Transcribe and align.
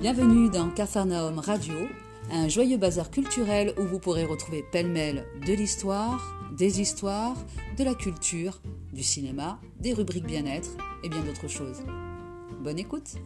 Bienvenue 0.00 0.48
dans 0.48 0.70
Capharnaüm 0.70 1.38
Radio, 1.40 1.74
un 2.32 2.48
joyeux 2.48 2.78
bazar 2.78 3.10
culturel 3.10 3.74
où 3.78 3.82
vous 3.82 3.98
pourrez 3.98 4.24
retrouver 4.24 4.64
pêle-mêle 4.72 5.26
de 5.46 5.52
l'histoire, 5.52 6.34
des 6.56 6.80
histoires, 6.80 7.36
de 7.76 7.84
la 7.84 7.92
culture, 7.92 8.62
du 8.94 9.02
cinéma, 9.02 9.60
des 9.78 9.92
rubriques 9.92 10.24
bien-être 10.24 10.70
et 11.04 11.10
bien 11.10 11.20
d'autres 11.20 11.48
choses. 11.48 11.82
Bonne 12.64 12.78
écoute 12.78 13.16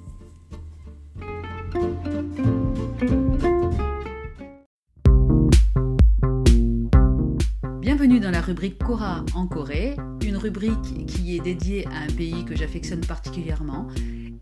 Bienvenue 7.80 8.18
dans 8.18 8.32
la 8.32 8.40
rubrique 8.40 8.78
Cora 8.78 9.24
en 9.36 9.46
Corée, 9.46 9.94
une 10.26 10.36
rubrique 10.36 11.06
qui 11.06 11.36
est 11.36 11.40
dédiée 11.40 11.86
à 11.86 11.98
un 11.98 12.12
pays 12.16 12.44
que 12.44 12.56
j'affectionne 12.56 13.06
particulièrement 13.06 13.86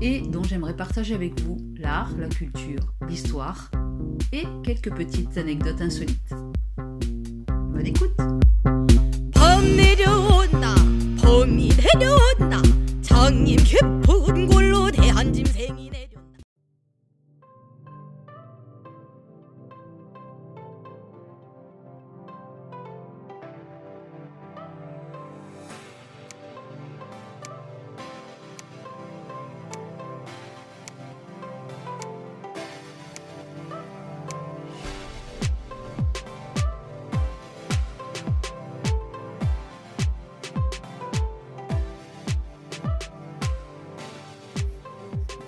et 0.02 0.20
dont 0.20 0.42
j'aimerais 0.42 0.74
partager 0.74 1.14
avec 1.14 1.40
vous 1.42 1.56
l'art, 1.76 2.10
la 2.18 2.28
culture, 2.28 2.92
l'histoire 3.08 3.70
et 4.32 4.42
quelques 4.64 4.92
petites 4.92 5.38
anecdotes 5.38 5.80
insolites. 5.80 6.34
Bonne 7.72 7.86
écoute 7.86 8.16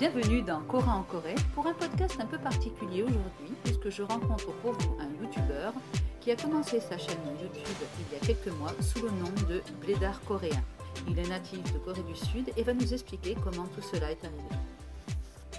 Bienvenue 0.04 0.42
dans 0.42 0.62
Cora 0.62 0.94
en 0.94 1.04
Corée 1.04 1.36
pour 1.54 1.68
un 1.68 1.73
podcast 1.73 2.18
un 2.20 2.26
peu 2.26 2.38
particulier 2.38 3.04
aujourd'hui 3.04 3.54
puisque 3.64 3.90
je 3.90 4.04
rencontre 4.04 4.52
pour 4.58 4.73
vous 4.73 4.98
un 5.00 5.09
youtubeur 5.22 5.73
qui 6.22 6.32
a 6.32 6.36
commencé 6.36 6.80
sa 6.80 6.98
chaîne 6.98 7.18
YouTube 7.42 7.88
il 8.00 8.14
y 8.14 8.22
a 8.22 8.26
quelques 8.26 8.56
mois 8.58 8.73
sous 8.82 9.04
le 9.04 9.12
nom 9.12 9.32
de 9.48 9.62
Blédard 9.82 10.22
coréen. 10.26 10.64
Il 11.08 11.18
est 11.20 11.28
natif 11.28 11.64
de 11.73 11.80
Corée 11.80 12.04
du 12.04 12.16
Sud 12.16 12.52
et 12.56 12.64
va 12.64 12.73
nous 12.73 12.94
expliquer 12.94 13.36
comment 13.44 13.68
tout 13.68 13.82
cela 13.82 14.12
est 14.12 14.23
arrivé. 14.23 14.50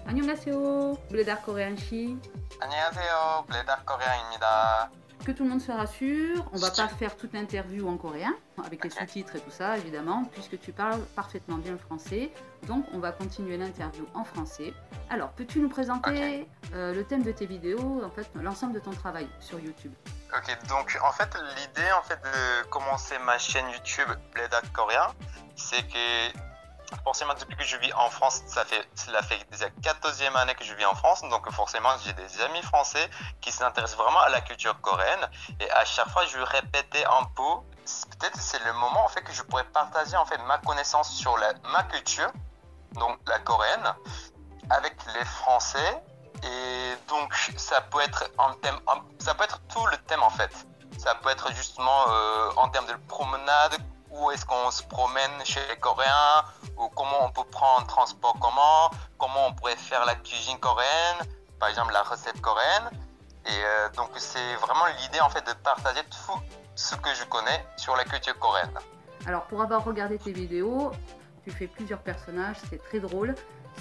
안녕하세요. 0.07 0.97
Blédard 1.11 1.43
coréen 1.45 1.77
chi. 1.77 2.19
안녕하세요. 2.61 3.45
블레다 3.47 3.83
코리아입니다. 3.87 4.91
Que 5.25 5.33
tout 5.33 5.45
le 5.45 5.51
monde 5.51 5.61
se 5.61 5.71
rassure, 5.71 6.45
on 6.53 6.59
va 6.59 6.71
pas 6.71 6.89
faire 6.89 7.17
toute 7.17 7.33
l'interview 7.33 7.89
en 7.89 7.97
coréen, 7.97 8.35
avec 8.66 8.84
les 8.84 8.90
sous-titres 8.90 9.36
et 9.36 9.40
tout 9.40 9.52
ça, 9.52 9.78
évidemment, 9.78 10.26
puisque 10.32 10.60
tu 10.60 10.72
parles 10.72 11.02
parfaitement 11.16 11.58
bien 11.58 11.74
le 11.74 11.78
français. 11.78 12.32
Donc, 12.68 12.86
on 12.94 13.00
va 13.00 13.12
continuer 13.12 13.58
l'interview 13.58 14.08
en 14.14 14.24
français. 14.24 14.74
Alors, 15.10 15.30
peux-tu 15.30 15.60
nous 15.60 15.70
présenter 15.70 16.48
euh, 16.74 16.94
le 16.94 17.04
thème 17.04 17.24
de 17.24 17.32
tes 17.32 17.46
vidéos, 17.46 18.02
en 18.04 18.10
fait, 18.10 18.28
l'ensemble 18.36 18.74
de 18.74 18.80
ton 18.80 18.92
travail 18.92 19.28
sur 19.40 19.60
YouTube? 19.60 19.94
Ok, 20.36 20.58
donc 20.68 20.98
en 21.02 21.12
fait 21.14 21.30
l'idée 21.56 21.92
en 21.94 22.02
fait 22.02 22.20
de 22.22 22.68
commencer 22.70 23.18
ma 23.20 23.38
chaîne 23.38 23.70
YouTube 23.70 24.10
Bleda 24.34 24.60
Coréen, 24.74 25.08
c'est 25.56 25.84
que 25.88 26.38
forcément 27.04 27.34
depuis 27.36 27.56
que 27.56 27.64
je 27.64 27.78
vis 27.78 27.94
en 27.94 28.10
France, 28.10 28.42
ça 28.48 28.66
fait 28.66 28.86
cela 28.96 29.22
fait 29.22 29.40
déjà 29.52 29.68
14e 29.82 30.36
année 30.36 30.56
que 30.56 30.66
je 30.66 30.74
vis 30.74 30.86
en 30.86 30.96
France, 30.96 31.22
donc 31.30 31.50
forcément 31.52 31.90
j'ai 32.04 32.14
des 32.14 32.42
amis 32.42 32.62
français 32.64 33.10
qui 33.40 33.52
s'intéressent 33.52 33.98
vraiment 33.98 34.20
à 34.20 34.30
la 34.30 34.42
culture 34.42 34.80
coréenne 34.82 35.30
et 35.60 35.70
à 35.72 35.86
chaque 35.86 36.10
fois 36.10 36.26
je 36.26 36.40
répétais 36.40 37.06
un 37.06 37.24
peu, 37.36 37.75
peut-être 37.86 38.40
c'est 38.40 38.64
le 38.66 38.74
moment 38.74 39.06
en 39.06 39.08
fait 39.08 39.22
que 39.22 39.34
je 39.34 39.44
pourrais 39.44 39.64
partager 39.66 40.16
en 40.18 40.26
fait 40.26 40.38
ma 40.48 40.58
connaissance 40.60 41.10
sur 41.12 41.38
ma 41.72 41.84
culture, 41.84 42.32
donc 42.94 43.18
la 43.28 43.40
coréenne, 43.40 43.94
avec 44.70 44.96
les 45.14 45.26
Français 45.26 46.04
et 46.44 46.94
donc 47.08 47.34
ça 47.58 47.82
peut 47.82 48.02
être 48.02 48.30
un 48.38 48.54
thème, 48.62 48.80
ça 49.20 49.34
peut 49.34 49.44
être 49.44 49.62
tout 49.68 49.86
le 49.88 49.98
thème 50.08 50.24
en 50.24 50.30
fait. 50.30 50.52
Ça 50.98 51.16
peut 51.16 51.30
être 51.30 51.52
justement 51.54 52.06
euh, 52.08 52.52
en 52.56 52.70
termes 52.70 52.88
de 52.88 52.96
promenade, 53.08 53.78
où 54.10 54.32
est-ce 54.32 54.46
qu'on 54.46 54.72
se 54.72 54.84
promène 54.84 55.32
chez 55.44 55.60
les 55.68 55.78
Coréens, 55.78 56.46
ou 56.78 56.88
comment 56.90 57.26
on 57.26 57.32
peut 57.32 57.44
prendre 57.46 57.82
un 57.82 57.86
transport 57.86 58.38
commun, 58.40 58.98
comment 59.18 59.48
on 59.48 59.54
pourrait 59.54 59.76
faire 59.76 60.06
la 60.06 60.16
cuisine 60.16 60.58
coréenne, 60.60 61.28
par 61.60 61.70
exemple 61.70 61.92
la 61.92 62.04
recette 62.04 62.40
coréenne. 62.42 62.90
Et 63.48 63.50
euh, 63.52 63.90
donc 63.96 64.10
c'est 64.18 64.56
vraiment 64.56 64.86
l'idée 65.02 65.20
en 65.22 65.30
fait 65.30 65.46
de 65.46 65.54
partager 65.54 66.02
tout 66.06 66.40
ce 66.76 66.96
que 66.96 67.14
je 67.14 67.24
connais 67.26 67.66
sur 67.78 67.96
la 67.96 68.04
culture 68.04 68.38
coréenne. 68.40 68.78
Alors, 69.28 69.44
pour 69.46 69.62
avoir 69.62 69.84
regardé 69.84 70.18
tes 70.20 70.32
vidéos, 70.32 70.92
tu 71.44 71.52
fais 71.52 71.68
plusieurs 71.68 72.00
personnages, 72.02 72.58
c'est 72.70 72.82
très 72.84 73.00
drôle. 73.00 73.34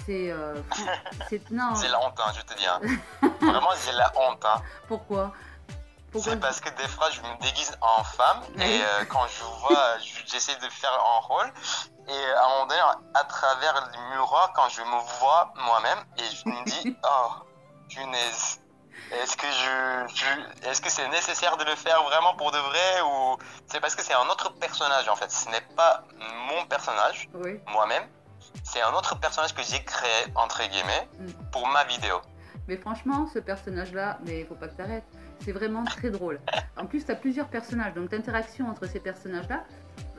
C'est. 0.05 0.31
euh, 0.31 0.55
c'est- 1.29 1.49
non, 1.51 1.73
C'est 1.75 1.87
la 1.89 1.99
honte, 2.03 2.19
hein, 2.19 2.31
je 2.35 2.41
te 2.41 2.53
dis. 2.57 2.65
hein. 2.67 2.79
Vraiment, 3.41 3.69
j'ai 3.85 3.91
la 3.93 4.11
honte. 4.17 4.43
hein. 4.45 4.61
pourquoi? 4.87 5.31
C'est 6.17 6.39
parce 6.39 6.61
que 6.61 6.69
des 6.81 6.87
fois, 6.87 7.09
je 7.11 7.19
me 7.21 7.41
déguise 7.41 7.77
en 7.81 8.01
femme 8.03 8.41
et 8.57 8.81
euh, 8.81 9.03
quand 9.09 9.27
je 9.27 9.43
vois, 9.59 9.97
je- 9.99 10.21
j'essaie 10.31 10.55
de 10.55 10.69
faire 10.69 10.93
un 10.93 11.19
rôle 11.19 11.51
et 12.07 12.31
à 12.31 12.45
un 12.45 12.49
moment 12.49 12.65
donné, 12.67 12.79
à 13.15 13.23
travers 13.25 13.73
le 13.91 14.15
miroir, 14.15 14.53
quand 14.55 14.69
je 14.69 14.79
me 14.81 15.19
vois 15.19 15.51
moi-même 15.57 15.99
et 16.17 16.23
je 16.33 16.47
me 16.49 16.63
dis, 16.65 16.97
oh, 17.03 17.31
punaise, 17.89 18.61
est-ce 19.11 19.37
que 19.37 19.47
je, 19.47 20.15
je- 20.15 20.67
est-ce 20.69 20.81
que 20.81 20.89
c'est 20.89 21.07
nécessaire 21.09 21.57
de 21.57 21.63
le 21.63 21.75
faire 21.75 22.01
vraiment 22.03 22.33
pour 22.35 22.51
de 22.51 22.57
vrai 22.57 23.01
ou 23.05 23.37
c'est 23.67 23.79
parce 23.79 23.95
que 23.95 24.01
c'est 24.03 24.13
un 24.13 24.27
autre 24.29 24.53
personnage 24.53 25.07
en 25.09 25.15
fait. 25.15 25.31
Ce 25.31 25.49
n'est 25.49 25.61
pas 25.75 26.03
mon 26.49 26.65
personnage, 26.65 27.29
Oui. 27.33 27.59
moi-même. 27.67 28.03
C'est 28.63 28.81
un 28.81 28.93
autre 28.93 29.19
personnage 29.19 29.53
que 29.53 29.61
j'ai 29.63 29.83
créé 29.83 30.25
entre 30.35 30.61
guillemets 30.67 31.07
Mm. 31.19 31.31
pour 31.51 31.67
ma 31.67 31.83
vidéo. 31.85 32.15
Mais 32.67 32.77
franchement, 32.77 33.27
ce 33.31 33.37
personnage-là, 33.39 34.17
mais 34.25 34.43
faut 34.45 34.55
pas 34.55 34.67
que 34.67 34.75
t'arrêtes. 34.75 35.03
C'est 35.43 35.51
vraiment 35.51 35.83
très 35.83 36.09
drôle. 36.09 36.39
En 36.77 36.87
plus, 36.87 37.05
tu 37.05 37.11
as 37.11 37.15
plusieurs 37.15 37.47
personnages, 37.47 37.93
donc 37.93 38.11
l'interaction 38.11 38.67
entre 38.69 38.85
ces 38.87 38.99
personnages-là. 38.99 39.63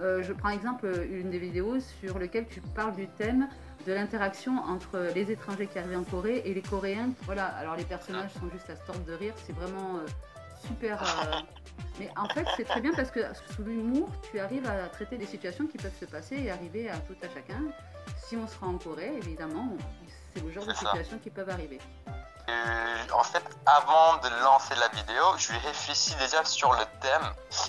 euh, 0.01 0.23
je 0.23 0.33
prends 0.33 0.49
exemple 0.51 0.87
une 1.11 1.31
des 1.31 1.39
vidéos 1.39 1.81
sur 2.01 2.19
lequel 2.19 2.47
tu 2.49 2.61
parles 2.63 2.95
du 2.95 3.09
thème 3.09 3.49
de 3.87 3.93
l'interaction 3.93 4.59
entre 4.67 4.99
les 5.15 5.31
étrangers 5.31 5.67
qui 5.69 5.79
arrivent 5.79 5.99
en 5.99 6.05
Corée 6.05 6.43
et 6.45 6.53
les 6.53 6.63
Coréens. 6.63 7.11
Voilà, 7.23 7.47
alors 7.47 7.77
les 7.77 7.85
personnages 7.85 8.33
sont 8.33 8.51
juste 8.53 8.69
à 8.69 8.77
se 8.77 8.83
tordre 8.83 9.05
de 9.05 9.15
rire. 9.15 9.35
C'est 9.47 9.55
vraiment 9.55 9.97
euh, 9.97 10.67
super. 10.67 11.01
euh, 11.03 11.37
Mais 11.99 12.11
en 12.17 12.29
fait, 12.29 12.47
c'est 12.57 12.65
très 12.65 12.81
bien 12.81 12.93
parce 12.95 13.11
que 13.11 13.21
sous 13.55 13.63
l'humour, 13.63 14.09
tu 14.31 14.39
arrives 14.41 14.67
à 14.67 14.89
traiter 14.89 15.17
des 15.17 15.27
situations 15.27 15.67
qui 15.67 15.79
peuvent 15.79 15.99
se 15.99 16.05
passer 16.05 16.37
et 16.37 16.51
arriver 16.51 16.91
à 16.91 16.97
tout 16.99 17.17
à 17.23 17.29
chacun. 17.33 17.63
Si 18.19 18.37
on 18.37 18.47
sera 18.47 18.67
en 18.67 18.77
Corée, 18.77 19.15
évidemment, 19.17 19.69
c'est 20.35 20.43
le 20.43 20.51
genre 20.51 20.67
de 20.67 20.75
situations 20.75 21.19
qui 21.19 21.31
peuvent 21.31 21.49
arriver. 21.49 21.79
Euh, 22.49 22.97
en 23.13 23.23
fait, 23.23 23.43
avant 23.67 24.19
de 24.19 24.29
lancer 24.45 24.75
la 24.77 24.89
vidéo, 24.89 25.23
je 25.37 25.53
vais 25.53 25.59
réfléchir 25.59 26.17
déjà 26.19 26.45
sur 26.45 26.73
le 26.73 26.85
thème 27.01 27.23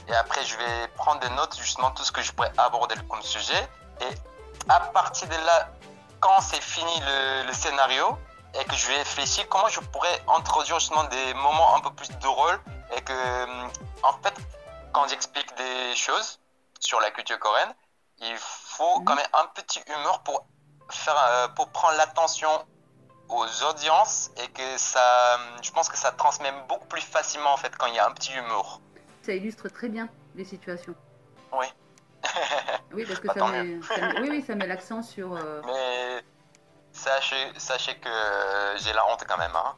et 0.07 0.13
après 0.13 0.43
je 0.45 0.55
vais 0.55 0.87
prendre 0.95 1.19
des 1.19 1.29
notes 1.29 1.57
justement 1.59 1.89
tout 1.91 2.03
ce 2.03 2.11
que 2.11 2.21
je 2.21 2.31
pourrais 2.31 2.51
aborder 2.59 2.93
comme 3.09 3.21
sujet 3.23 3.67
et 4.01 4.13
à 4.69 4.79
partir 4.79 5.27
de 5.29 5.33
là, 5.33 5.69
quand 6.19 6.39
c'est 6.41 6.61
fini 6.61 6.99
le, 7.01 7.47
le 7.47 7.53
scénario 7.53 8.17
et 8.59 8.63
que 8.65 8.75
je 8.75 8.87
vais 8.87 8.97
réfléchir 8.97 9.47
comment 9.49 9.67
je 9.69 9.79
pourrais 9.79 10.21
introduire 10.37 10.79
justement 10.79 11.03
des 11.05 11.33
moments 11.35 11.75
un 11.75 11.79
peu 11.81 11.91
plus 11.93 12.09
drôles 12.19 12.59
et 12.95 13.01
que 13.01 13.13
en 14.03 14.13
fait 14.23 14.33
quand 14.93 15.07
j'explique 15.07 15.55
des 15.57 15.95
choses 15.95 16.39
sur 16.79 16.99
la 16.99 17.11
culture 17.11 17.39
coréenne, 17.39 17.73
il 18.19 18.35
faut 18.37 18.99
Mhm. 18.99 19.05
quand 19.05 19.15
même 19.15 19.27
un 19.33 19.47
petit 19.47 19.81
humour 19.87 20.19
pour 20.23 20.45
faire 20.89 21.17
euh, 21.29 21.47
pour 21.49 21.69
prendre 21.69 21.97
l'attention 21.97 22.49
aux 23.29 23.63
audiences 23.69 24.31
et 24.37 24.47
que 24.49 24.77
ça, 24.77 25.37
je 25.61 25.69
pense 25.71 25.89
que 25.89 25.97
ça 25.97 26.11
transmet 26.13 26.51
beaucoup 26.69 26.87
plus 26.87 27.01
facilement 27.01 27.51
en 27.53 27.57
fait 27.57 27.75
quand 27.77 27.87
il 27.87 27.95
y 27.95 27.99
a 27.99 28.07
un 28.07 28.11
petit 28.11 28.33
humour. 28.33 28.79
Ça 29.23 29.33
illustre 29.33 29.67
très 29.69 29.89
bien 29.89 30.07
les 30.35 30.45
situations. 30.45 30.95
Oui. 31.51 31.65
Oui, 32.93 33.05
parce 33.05 33.19
que 33.19 33.27
Bah, 33.27 33.33
ça 33.37 33.51
met, 33.51 33.81
ça 33.81 34.13
met- 34.13 34.21
oui, 34.21 34.27
oui, 34.31 34.41
ça 34.41 34.55
met 34.55 34.67
l'accent 34.67 35.01
sur. 35.03 35.35
euh, 35.35 35.61
Mais 35.65 36.23
sachez, 36.91 37.35
sachez 37.57 37.95
que 37.95 38.09
j'ai 38.77 38.93
la 38.93 39.05
honte 39.11 39.23
quand 39.27 39.37
même. 39.37 39.51
Hein. 39.55 39.75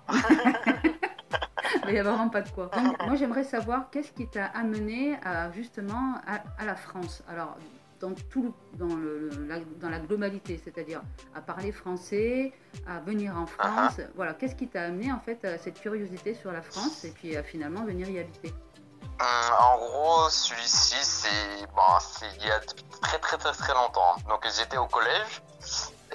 Mais 1.86 1.88
il 1.90 1.94
n'y 1.94 2.00
a 2.00 2.04
vraiment 2.04 2.30
pas 2.30 2.42
de 2.42 2.50
quoi. 2.50 2.68
Donc, 2.68 2.98
moi, 3.06 3.16
j'aimerais 3.16 3.44
savoir 3.44 3.90
qu'est-ce 3.92 4.12
qui 4.12 4.28
t'a 4.28 4.46
amené 4.46 5.18
à, 5.24 5.52
justement 5.52 6.16
à, 6.28 6.44
à 6.62 6.66
la 6.66 6.76
France? 6.76 7.24
Alors, 7.28 7.58
dans 8.00 8.14
tout, 8.14 8.54
dans, 8.76 8.96
le, 8.96 9.30
la, 9.48 9.60
dans 9.82 9.90
la 9.90 10.00
globalité, 10.00 10.58
c'est-à-dire 10.64 11.02
à 11.36 11.42
parler 11.42 11.74
français, 11.74 12.54
à 12.88 13.00
venir 13.00 13.36
en 13.36 13.46
France. 13.46 14.00
Voilà, 14.16 14.34
qu'est-ce 14.36 14.56
qui 14.56 14.68
t'a 14.70 14.84
amené 14.84 15.12
en 15.12 15.20
fait 15.20 15.44
à 15.44 15.58
cette 15.58 15.82
curiosité 15.82 16.34
sur 16.34 16.52
la 16.54 16.62
France 16.62 17.04
et 17.04 17.12
puis 17.12 17.36
à 17.36 17.44
finalement 17.44 17.84
venir 17.84 18.08
y 18.10 18.20
habiter? 18.20 18.54
Hum, 19.20 19.56
En 19.60 19.78
gros, 19.78 20.30
celui-ci, 20.30 20.96
c'est 21.04 21.66
bon, 21.76 22.00
c'est 22.00 22.28
il 22.38 22.46
y 22.48 22.52
a 22.52 22.60
très 23.02 23.20
très 23.20 23.38
très 23.38 23.52
très 23.52 23.74
longtemps. 23.74 24.16
Donc 24.30 24.46
j'étais 24.56 24.78
au 24.78 24.88
collège 24.88 25.42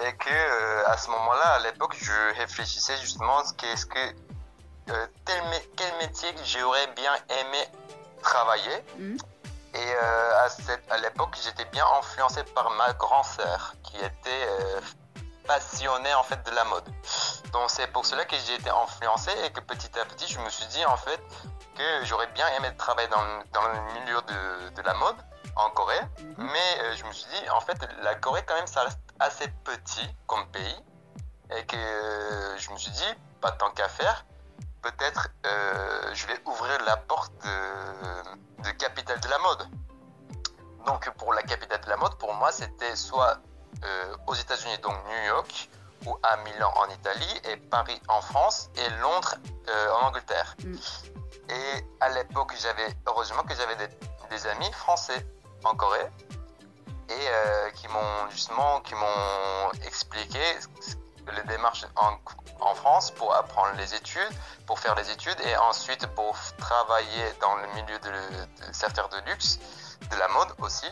Et 0.02 0.12
que 0.16 0.86
à 0.86 0.96
ce 0.96 1.10
moment-là, 1.10 1.48
à 1.54 1.58
l'époque, 1.60 1.94
je 2.00 2.36
réfléchissais 2.38 2.96
justement 2.98 3.42
qu'est-ce 3.58 3.86
que 3.86 4.04
tel, 5.24 5.42
quel 5.76 5.96
métier 5.98 6.34
j'aurais 6.44 6.86
bien 6.96 7.14
aimé 7.28 7.68
travailler. 8.22 8.84
Mm. 8.98 9.16
Et 9.74 9.94
à, 9.96 10.48
à 10.90 10.98
l'époque, 10.98 11.36
j'étais 11.42 11.64
bien 11.66 11.84
influencé 11.98 12.42
par 12.54 12.70
ma 12.70 12.92
grand-sœur 12.94 13.74
qui 13.82 13.96
était 13.98 14.48
passionné 15.46 16.12
en 16.14 16.22
fait 16.22 16.42
de 16.46 16.50
la 16.52 16.64
mode. 16.64 16.84
Donc 17.52 17.70
c'est 17.70 17.86
pour 17.88 18.04
cela 18.06 18.24
que 18.24 18.36
j'ai 18.46 18.54
été 18.54 18.70
influencé 18.70 19.30
et 19.44 19.50
que 19.50 19.60
petit 19.60 19.98
à 19.98 20.04
petit 20.04 20.26
je 20.32 20.38
me 20.40 20.48
suis 20.48 20.66
dit 20.66 20.84
en 20.86 20.96
fait 20.96 21.20
que 21.74 22.04
j'aurais 22.04 22.26
bien 22.28 22.46
aimé 22.56 22.68
travailler 22.76 23.08
dans, 23.08 23.24
dans 23.52 23.68
le 23.68 23.80
milieu 24.00 24.20
de, 24.22 24.74
de, 24.74 24.82
la 24.82 24.94
mode 24.94 25.16
en 25.56 25.70
Corée. 25.70 26.00
Mhm. 26.18 26.34
Mais 26.38 26.82
euh, 26.82 26.94
je 26.96 27.04
me 27.04 27.12
suis 27.12 27.26
dit 27.30 27.50
en 27.50 27.60
fait 27.60 27.76
la 28.02 28.14
Corée 28.14 28.42
quand 28.46 28.54
même 28.54 28.66
ça 28.66 28.82
reste 28.82 29.00
assez 29.20 29.48
petit 29.64 30.08
comme 30.26 30.46
pays 30.50 30.76
et 31.56 31.64
que 31.66 31.76
euh, 31.76 32.58
je 32.58 32.70
me 32.70 32.76
suis 32.76 32.90
dit 32.90 33.14
pas 33.40 33.52
tant 33.52 33.70
qu'à 33.70 33.88
faire 33.88 34.24
peut-être 34.82 35.28
euh, 35.46 36.14
je 36.14 36.26
vais 36.26 36.40
ouvrir 36.44 36.78
la 36.84 36.96
porte 36.96 37.32
de, 37.42 38.62
de 38.62 38.70
capitale 38.72 39.20
de 39.20 39.28
la 39.28 39.38
mode. 39.38 39.68
Donc 40.86 41.10
pour 41.16 41.32
la 41.32 41.42
capitale 41.42 41.80
de 41.80 41.88
la 41.88 41.96
mode, 41.96 42.16
pour 42.16 42.34
moi, 42.34 42.52
c'était 42.52 42.94
soit 42.96 43.38
euh, 43.82 44.16
aux 44.26 44.34
États-Unis, 44.34 44.78
donc 44.82 44.94
New 45.08 45.26
York, 45.26 45.70
ou 46.06 46.16
à 46.22 46.36
Milan 46.38 46.72
en 46.76 46.88
Italie, 46.88 47.40
et 47.50 47.56
Paris 47.56 48.00
en 48.08 48.20
France, 48.20 48.70
et 48.76 48.88
Londres 49.00 49.34
euh, 49.68 49.92
en 49.92 50.06
Angleterre. 50.08 50.56
Mm. 50.62 50.74
Et 51.50 51.86
à 52.00 52.08
l'époque, 52.10 52.54
j'avais 52.60 52.88
heureusement 53.06 53.42
que 53.42 53.54
j'avais 53.54 53.76
des, 53.76 54.46
amis 54.48 54.72
français 54.72 55.24
en 55.62 55.76
Corée 55.76 56.10
et 57.08 57.12
euh, 57.12 57.70
qui 57.70 57.86
m'ont 57.86 58.30
justement 58.30 58.80
qui 58.80 58.94
m'ont 58.96 59.70
expliqué 59.86 60.40
les 61.32 61.42
démarches 61.44 61.86
en, 61.94 62.18
en, 62.60 62.74
France 62.74 63.12
pour 63.12 63.32
apprendre 63.32 63.74
les 63.76 63.94
études, 63.94 64.28
pour 64.66 64.80
faire 64.80 64.96
les 64.96 65.08
études 65.08 65.40
et 65.46 65.56
ensuite 65.56 66.04
pour 66.08 66.36
travailler 66.58 67.32
dans 67.40 67.54
le 67.54 67.66
milieu 67.74 67.98
de, 68.00 68.66
de 68.66 68.72
secteur 68.72 69.08
de 69.08 69.30
luxe, 69.30 69.60
de 70.10 70.16
la 70.16 70.26
mode 70.28 70.48
aussi. 70.58 70.86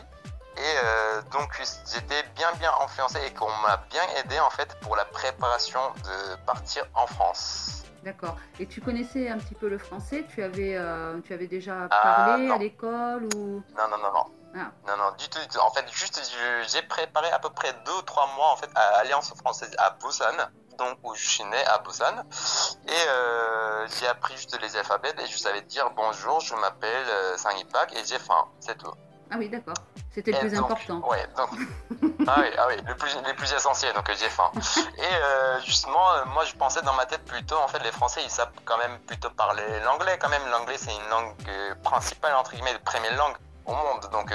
Donc 1.33 1.49
j'étais 1.59 2.23
bien 2.35 2.51
bien 2.59 2.71
influencé 2.81 3.19
et 3.25 3.33
qu'on 3.33 3.49
m'a 3.63 3.77
bien 3.89 4.03
aidé 4.17 4.39
en 4.39 4.49
fait 4.51 4.77
pour 4.81 4.95
la 4.95 5.05
préparation 5.05 5.81
de 6.03 6.35
partir 6.45 6.85
en 6.93 7.07
France. 7.07 7.83
D'accord. 8.03 8.37
Et 8.59 8.67
tu 8.67 8.81
connaissais 8.81 9.29
un 9.29 9.37
petit 9.37 9.55
peu 9.55 9.69
le 9.69 9.77
français? 9.77 10.25
Tu 10.27 10.43
avais, 10.43 10.75
euh, 10.75 11.19
tu 11.21 11.33
avais 11.33 11.47
déjà 11.47 11.87
ah, 11.89 12.01
parlé 12.03 12.51
à 12.51 12.57
l'école 12.57 13.29
ou? 13.35 13.63
Non, 13.77 13.87
non, 13.89 13.97
non, 13.97 14.11
non. 14.13 14.25
Ah. 14.55 14.71
Non, 14.87 14.97
non, 14.97 15.11
du 15.17 15.27
tout, 15.29 15.39
En 15.59 15.71
fait, 15.71 15.89
juste, 15.91 16.21
j'ai 16.67 16.81
préparé 16.83 17.31
à 17.31 17.39
peu 17.39 17.49
près 17.49 17.73
deux 17.85 17.97
ou 17.97 18.01
trois 18.03 18.27
mois 18.35 18.51
en 18.51 18.55
fait 18.55 18.69
à 18.75 18.99
Alliance 18.99 19.33
française 19.35 19.73
à 19.79 19.91
Busan, 19.91 20.37
donc 20.77 20.99
où 21.01 21.15
je 21.15 21.27
suis 21.27 21.43
né 21.45 21.65
à 21.65 21.79
Busan, 21.79 22.23
et 22.87 22.91
euh, 22.91 23.87
j'ai 23.87 24.07
appris 24.07 24.35
juste 24.35 24.55
les 24.61 24.75
alphabets 24.77 25.15
et 25.17 25.25
je 25.25 25.37
savais 25.37 25.61
dire 25.61 25.89
bonjour, 25.95 26.39
je 26.41 26.53
m'appelle 26.55 27.07
euh, 27.09 27.59
Ipak 27.61 27.95
et 27.95 28.05
j'ai 28.05 28.19
faim, 28.19 28.47
c'est 28.59 28.77
tout. 28.77 28.93
Ah 29.31 29.37
oui, 29.39 29.49
d'accord. 29.49 29.73
C'était 30.13 30.31
le 30.31 30.39
plus 30.39 30.55
important. 30.55 30.99
Ouais, 31.07 31.25
donc, 31.35 31.49
ah 32.27 32.35
oui, 32.37 32.47
ah 32.57 32.65
oui, 32.67 32.75
le 32.85 32.95
plus, 32.95 33.17
les 33.25 33.33
plus 33.33 33.51
essentiels, 33.51 33.93
donc 33.93 34.07
j'ai 34.09 34.29
faim. 34.29 34.51
Et 34.97 35.01
euh, 35.01 35.59
justement, 35.61 36.11
euh, 36.13 36.25
moi 36.33 36.45
je 36.45 36.53
pensais 36.53 36.81
dans 36.83 36.93
ma 36.93 37.05
tête 37.05 37.25
plutôt, 37.25 37.57
en 37.57 37.67
fait, 37.67 37.79
les 37.79 37.91
Français 37.91 38.21
ils 38.23 38.29
savent 38.29 38.51
quand 38.63 38.77
même 38.77 38.99
plutôt 39.07 39.31
parler 39.31 39.63
l'anglais 39.83 40.17
quand 40.19 40.29
même. 40.29 40.43
L'anglais 40.51 40.77
c'est 40.77 40.93
une 40.93 41.09
langue 41.09 41.33
euh, 41.47 41.73
principale, 41.83 42.35
entre 42.35 42.51
guillemets, 42.51 42.73
de 42.73 42.83
première 42.83 43.15
langue 43.15 43.35
au 43.65 43.73
monde. 43.73 44.07
Donc 44.11 44.31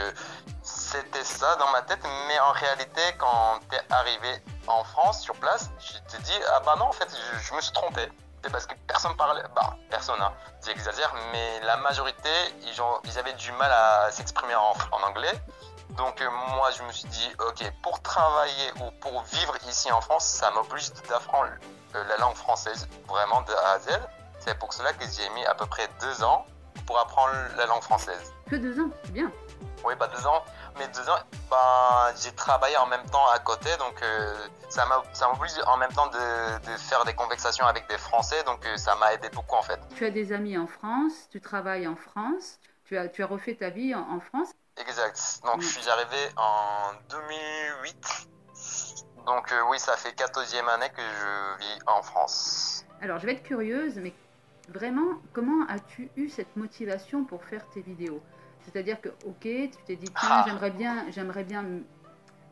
c'était 0.63 1.25
ça 1.25 1.55
dans 1.57 1.71
ma 1.71 1.83
tête, 1.83 2.01
mais 2.27 2.41
en 2.41 2.53
réalité, 2.53 3.03
quand 3.17 3.61
t'es 3.71 3.81
arrivé 3.91 4.43
en 4.67 4.83
France 4.83 5.23
sur 5.23 5.35
place, 5.35 5.71
je 5.79 6.17
te 6.17 6.21
dis, 6.23 6.39
ah 6.53 6.61
bah 6.65 6.75
non, 6.79 6.87
en 6.87 6.93
fait, 6.93 7.09
je 7.41 7.55
me 7.55 7.61
suis 7.61 7.73
trompé 7.73 8.09
c'est 8.43 8.51
parce 8.51 8.67
que 8.67 8.75
personne 8.87 9.17
parlait, 9.17 9.43
bah 9.55 9.77
personne, 9.91 10.21
hein, 10.21 10.33
j'exagère, 10.65 11.13
mais 11.33 11.61
la 11.61 11.77
majorité, 11.79 12.31
ils, 12.63 13.19
avaient 13.19 13.33
du 13.35 13.53
mal 13.53 13.71
à 13.73 14.11
s'exprimer 14.11 14.55
en, 14.55 14.75
anglais. 15.09 15.33
Donc 15.91 16.21
euh, 16.21 16.31
moi, 16.55 16.71
je 16.71 16.83
me 16.83 16.93
suis 16.93 17.09
dit, 17.09 17.31
ok, 17.49 17.73
pour 17.83 18.01
travailler 18.03 18.73
ou 18.81 18.91
pour 19.01 19.23
vivre 19.23 19.57
ici 19.69 19.91
en 19.91 20.01
France, 20.01 20.27
ça 20.27 20.51
m'oblige 20.51 20.93
d'apprendre 21.09 21.51
la 21.95 22.17
langue 22.19 22.37
française 22.37 22.89
vraiment 23.09 23.43
de 23.43 23.53
A 23.53 23.73
à 23.73 23.79
Z. 23.81 23.89
C'est 24.39 24.59
pour 24.59 24.73
cela 24.73 24.93
que 24.93 25.05
j'ai 25.05 25.29
mis 25.31 25.45
à 25.47 25.55
peu 25.55 25.67
près 25.67 25.89
deux 26.01 26.23
ans 26.23 26.47
pour 26.87 26.99
apprendre 26.99 27.33
la 27.57 27.67
langue 27.67 27.83
française. 27.83 28.33
Que 28.49 28.57
deux 28.57 28.79
ans, 28.81 28.91
c'est 29.05 29.13
bien. 29.13 29.33
Oui, 29.85 29.95
bah 29.99 30.09
deux 30.15 30.27
ans. 30.27 30.45
Mais 30.79 30.87
deux 30.89 31.09
ans, 31.09 31.19
bah, 31.51 32.13
j'ai 32.23 32.33
travaillé 32.33 32.77
en 32.77 32.87
même 32.87 33.05
temps 33.11 33.27
à 33.29 33.39
côté, 33.41 33.69
donc 33.79 34.01
euh, 34.03 34.47
ça 34.69 34.87
m'a 34.87 35.03
obligé 35.33 35.61
en 35.67 35.77
même 35.77 35.93
temps 35.93 36.07
de, 36.09 36.71
de, 36.71 36.77
faire 36.77 37.05
des 37.05 37.15
conversations 37.15 37.67
avec 37.67 37.89
des 37.89 37.99
Français, 37.99 38.43
donc 38.45 38.65
euh, 38.65 38.77
ça 38.77 38.95
m'a 38.97 39.13
aidé 39.15 39.29
beaucoup 39.31 39.57
en 39.57 39.63
fait. 39.63 39.81
Tu 39.97 40.05
as 40.05 40.11
des 40.11 40.33
amis 40.33 40.57
en 40.57 40.67
France, 40.67 41.29
tu 41.31 41.41
travailles 41.41 41.89
en 41.89 41.97
France, 41.97 42.61
tu 42.85 42.97
as, 42.97 43.09
tu 43.09 43.23
as 43.23 43.27
refait 43.27 43.55
ta 43.55 43.71
vie 43.71 43.95
en, 43.95 44.21
France 44.21 44.51
Exact. 44.77 45.41
Donc 45.45 45.63
je 45.63 45.67
suis 45.67 45.89
arrivé 45.89 46.29
en 46.37 46.93
2008. 47.11 48.29
Donc 49.27 49.51
euh, 49.51 49.61
oui, 49.71 49.81
ça 49.81 49.97
fait 49.97 50.11
14e 50.11 50.69
année 50.69 50.91
que 50.91 51.03
je 51.03 51.59
vis 51.59 51.79
en 51.87 52.03
France. 52.03 52.85
Alors 53.01 53.19
je 53.19 53.27
vais 53.27 53.33
être 53.33 53.43
curieuse, 53.43 53.97
mais 53.97 54.15
vraiment, 54.69 55.21
comment 55.33 55.67
as-tu 55.69 56.11
eu 56.17 56.29
cette 56.29 56.57
motivation 56.57 57.25
pour 57.25 57.45
faire 57.45 57.69
tes 57.71 57.81
vidéos? 57.81 58.23
C'est-à-dire 58.63 59.01
que, 59.01 59.09
ok, 59.27 59.41
tu 59.43 59.71
t'es 59.87 59.97
dit, 59.97 60.07
tiens, 60.07 60.29
ah. 60.31 60.45
j'aimerais 60.47 60.71
bien, 60.71 61.11
j'aimerais 61.11 61.45
bien 61.45 61.65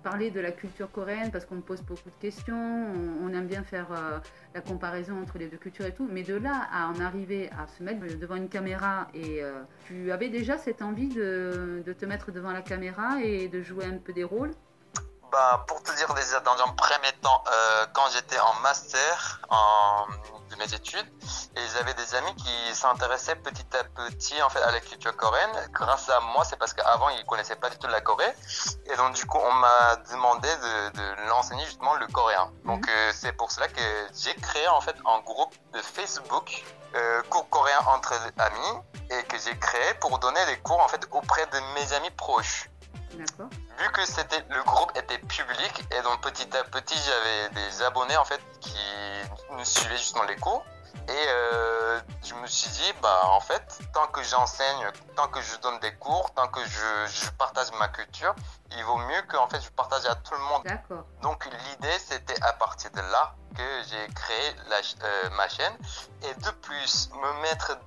parler 0.02 0.30
de 0.30 0.38
la 0.38 0.52
culture 0.52 0.88
coréenne 0.92 1.32
parce 1.32 1.44
qu'on 1.44 1.56
me 1.56 1.62
pose 1.62 1.82
beaucoup 1.82 2.10
de 2.10 2.20
questions, 2.20 2.54
on, 3.24 3.28
aime 3.34 3.48
bien 3.48 3.64
faire 3.64 3.88
euh, 3.90 4.20
la 4.54 4.60
comparaison 4.60 5.20
entre 5.20 5.36
les 5.36 5.48
deux 5.48 5.56
cultures 5.56 5.84
et 5.84 5.92
tout, 5.92 6.08
mais 6.08 6.22
de 6.22 6.36
là 6.36 6.68
à 6.72 6.88
en 6.90 7.00
arriver 7.00 7.50
à 7.58 7.66
se 7.66 7.82
mettre 7.82 8.16
devant 8.16 8.36
une 8.36 8.48
caméra 8.48 9.08
et 9.14 9.42
euh, 9.42 9.62
tu 9.88 10.12
avais 10.12 10.28
déjà 10.28 10.58
cette 10.58 10.80
envie 10.80 11.08
de, 11.08 11.82
de, 11.84 11.92
te 11.92 12.04
mettre 12.04 12.30
devant 12.30 12.52
la 12.52 12.62
caméra 12.62 13.20
et 13.20 13.48
de 13.48 13.62
jouer 13.62 13.86
un 13.86 13.98
peu 13.98 14.12
des 14.12 14.22
rôles? 14.22 14.52
Bah, 15.32 15.64
Pour 15.66 15.82
te 15.82 15.92
dire 15.96 16.12
déjà 16.14 16.40
dans 16.40 16.58
un 16.62 16.72
premier 16.72 17.12
temps, 17.22 17.42
euh, 17.48 17.86
quand 17.92 18.08
j'étais 18.12 18.38
en 18.38 18.54
master 18.62 19.40
en 19.50 20.06
de 20.50 20.56
mes 20.56 20.74
études 20.74 21.06
et 21.56 21.60
j'avais 21.74 21.94
des 21.94 22.14
amis 22.14 22.34
qui 22.36 22.74
s'intéressaient 22.74 23.36
petit 23.36 23.66
à 23.76 23.84
petit 23.84 24.40
en 24.42 24.48
fait 24.48 24.62
à 24.62 24.70
la 24.70 24.80
culture 24.80 25.16
coréenne. 25.16 25.50
Grâce 25.72 26.08
à 26.08 26.20
moi, 26.20 26.44
c'est 26.44 26.56
parce 26.56 26.72
qu'avant 26.72 27.08
ils 27.10 27.24
connaissaient 27.24 27.56
pas 27.56 27.70
du 27.70 27.78
tout 27.78 27.88
la 27.88 28.00
Corée 28.00 28.32
et 28.86 28.96
donc 28.96 29.14
du 29.14 29.26
coup 29.26 29.38
on 29.38 29.52
m'a 29.52 29.96
demandé 30.10 30.48
de, 30.48 30.98
de 30.98 31.28
l'enseigner 31.28 31.64
justement 31.64 31.94
le 31.94 32.06
coréen. 32.08 32.50
Donc 32.64 32.86
mhm. 32.86 32.92
euh, 32.94 33.12
c'est 33.14 33.32
pour 33.32 33.50
cela 33.50 33.68
que 33.68 33.80
j'ai 34.14 34.34
créé 34.34 34.68
en 34.68 34.80
fait 34.80 34.96
un 35.06 35.20
groupe 35.20 35.54
de 35.72 35.80
Facebook 35.80 36.64
euh, 36.94 37.22
cours 37.28 37.48
coréens 37.50 37.84
entre 37.94 38.14
amis 38.38 38.80
et 39.10 39.22
que 39.24 39.36
j'ai 39.38 39.56
créé 39.58 39.94
pour 40.00 40.18
donner 40.18 40.44
des 40.46 40.58
cours 40.58 40.80
en 40.80 40.88
fait 40.88 41.06
auprès 41.10 41.46
de 41.46 41.58
mes 41.74 41.92
amis 41.92 42.10
proches. 42.10 42.70
Vu 43.78 43.92
que 43.92 44.04
c'était 44.04 44.44
le 44.50 44.62
groupe 44.64 44.92
était 44.96 45.18
public 45.18 45.84
et 45.90 46.02
donc 46.02 46.20
petit 46.22 46.48
à 46.56 46.64
petit 46.64 46.98
j'avais 46.98 47.48
des 47.50 47.82
abonnés 47.82 48.16
en 48.16 48.24
fait 48.24 48.40
qui 48.60 48.76
nous 49.52 49.64
suivaient 49.64 49.96
justement 49.96 50.24
les 50.24 50.36
cours. 50.36 50.64
Et 51.08 51.12
euh, 51.28 52.00
je 52.24 52.34
me 52.34 52.46
suis 52.46 52.70
dit 52.70 52.92
bah 53.00 53.20
en 53.26 53.40
fait 53.40 53.78
tant 53.92 54.06
que 54.08 54.22
j'enseigne, 54.22 54.90
tant 55.14 55.28
que 55.28 55.40
je 55.40 55.56
donne 55.58 55.78
des 55.80 55.94
cours, 55.94 56.32
tant 56.34 56.48
que 56.48 56.60
je, 56.64 57.30
partage 57.38 57.70
ma 57.78 57.88
culture, 57.88 58.34
il 58.72 58.82
vaut 58.84 58.96
mieux 58.96 59.22
que 59.28 59.36
en 59.36 59.46
fait 59.46 59.60
je 59.60 59.70
partage 59.70 60.04
à 60.06 60.14
tout 60.16 60.34
le 60.34 60.40
monde. 60.40 60.64
Donc 61.22 61.44
l'idée 61.46 61.98
c'était 61.98 62.42
à 62.42 62.52
partir 62.54 62.90
de 62.90 63.00
là 63.00 63.34
que 63.56 63.82
j'ai 63.88 64.14
créé 64.14 64.54
la, 64.68 64.76
euh, 64.76 65.30
ma 65.36 65.48
chaîne. 65.48 65.76
Et 66.22 66.34
de 66.34 66.50
plus 66.50 67.10
me 67.12 67.42
mettre 67.42 67.78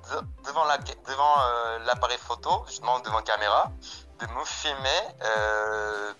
devant 0.45 0.65
la 0.65 0.77
devant 0.77 1.41
euh, 1.41 1.79
l'appareil 1.79 2.17
photo 2.19 2.63
justement 2.67 2.99
devant 2.99 3.21
caméra 3.21 3.71
de 4.19 4.27
me 4.27 4.45
filmer. 4.45 5.01
Euh, 5.23 6.13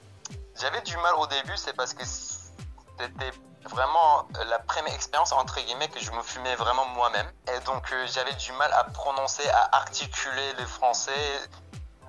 j'avais 0.59 0.81
du 0.81 0.95
mal 0.97 1.15
au 1.15 1.27
début, 1.27 1.55
c'est 1.55 1.75
parce 1.75 1.93
que 1.93 2.03
c'était 2.05 3.31
vraiment 3.65 4.27
la 4.47 4.59
première 4.59 4.93
expérience 4.93 5.31
entre 5.31 5.59
guillemets 5.61 5.89
que 5.89 5.99
je 5.99 6.11
me 6.11 6.21
filmais 6.23 6.55
vraiment 6.55 6.85
moi-même. 6.87 7.29
Et 7.53 7.59
donc 7.65 7.91
euh, 7.91 8.07
j'avais 8.07 8.33
du 8.33 8.51
mal 8.53 8.71
à 8.73 8.85
prononcer, 8.85 9.47
à 9.49 9.75
articuler 9.77 10.53
le 10.57 10.65
français. 10.65 11.11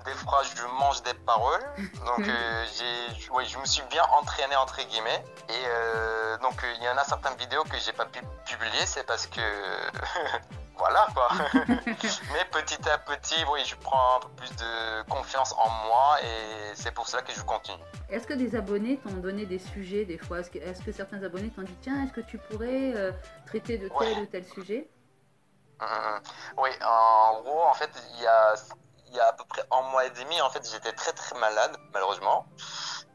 Des 0.05 0.13
fois, 0.13 0.41
je 0.55 0.63
mange 0.79 1.03
des 1.03 1.13
paroles. 1.13 1.63
Donc, 1.77 2.27
euh, 2.27 2.65
j'ai, 2.75 3.19
je 3.19 3.59
me 3.59 3.65
suis 3.65 3.83
bien 3.83 4.03
entraîné 4.19 4.55
entre 4.55 4.81
guillemets. 4.81 5.23
Et 5.47 6.37
donc, 6.41 6.59
il 6.63 6.83
y 6.83 6.89
en 6.89 6.97
a 6.97 7.03
certaines 7.03 7.35
vidéos 7.35 7.63
que 7.65 7.77
j'ai 7.77 7.93
pas 7.93 8.05
pu 8.05 8.19
publier, 8.45 8.83
c'est 8.87 9.03
parce 9.03 9.27
que 9.27 9.41
voilà 10.77 11.07
quoi. 11.13 11.29
Mais 12.33 12.45
petit 12.51 12.89
à 12.89 12.97
petit, 12.97 13.43
oui, 13.51 13.61
je 13.65 13.75
prends 13.75 14.17
un 14.17 14.19
peu 14.21 14.29
plus 14.29 14.55
de 14.55 15.09
confiance 15.09 15.53
en 15.53 15.69
moi 15.87 16.17
et 16.21 16.75
c'est 16.75 16.91
pour 16.91 17.07
cela 17.07 17.21
que 17.21 17.33
je 17.33 17.41
continue. 17.41 17.83
Est-ce 18.09 18.27
que 18.27 18.33
des 18.33 18.55
abonnés 18.55 18.97
t'ont 18.97 19.13
donné 19.15 19.45
des 19.45 19.59
sujets 19.59 20.05
des 20.05 20.17
fois? 20.17 20.39
Est-ce 20.39 20.81
que, 20.83 20.91
certains 20.91 21.21
abonnés 21.23 21.49
t'ont 21.49 21.61
dit 21.61 21.77
tiens, 21.81 22.03
est-ce 22.03 22.13
que 22.13 22.21
tu 22.21 22.37
pourrais 22.37 22.93
euh, 22.95 23.11
traiter 23.45 23.77
de 23.77 23.89
tel 23.89 24.19
ou 24.19 24.25
tel 24.25 24.45
sujet? 24.45 24.89
Hum. 25.79 26.21
Oui, 26.57 26.69
en 26.83 27.41
gros, 27.41 27.63
en 27.63 27.73
fait, 27.73 27.89
il 28.13 28.21
y 28.21 28.27
a, 28.27 28.53
il 29.07 29.15
y 29.15 29.19
a 29.19 29.27
à 29.27 29.33
peu 29.33 29.43
près 29.45 29.63
un 29.71 29.81
mois 29.91 30.05
et 30.05 30.11
demi, 30.11 30.39
en 30.41 30.49
fait, 30.49 30.67
j'étais 30.71 30.93
très 30.93 31.11
très 31.13 31.37
malade, 31.39 31.75
malheureusement. 31.93 32.45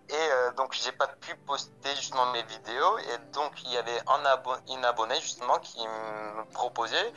Et 0.08 0.14
euh, 0.14 0.52
donc 0.52 0.72
j'ai 0.72 0.92
pas 0.92 1.08
pu 1.08 1.34
poster 1.46 1.94
justement 1.96 2.26
mes 2.32 2.42
vidéos 2.44 2.98
et 2.98 3.18
donc 3.32 3.50
il 3.64 3.72
y 3.72 3.76
avait 3.76 4.00
un 4.06 4.22
une 4.72 4.84
abonnée 4.84 5.20
justement 5.20 5.58
qui 5.58 5.84
me 5.84 6.44
proposait 6.52 7.12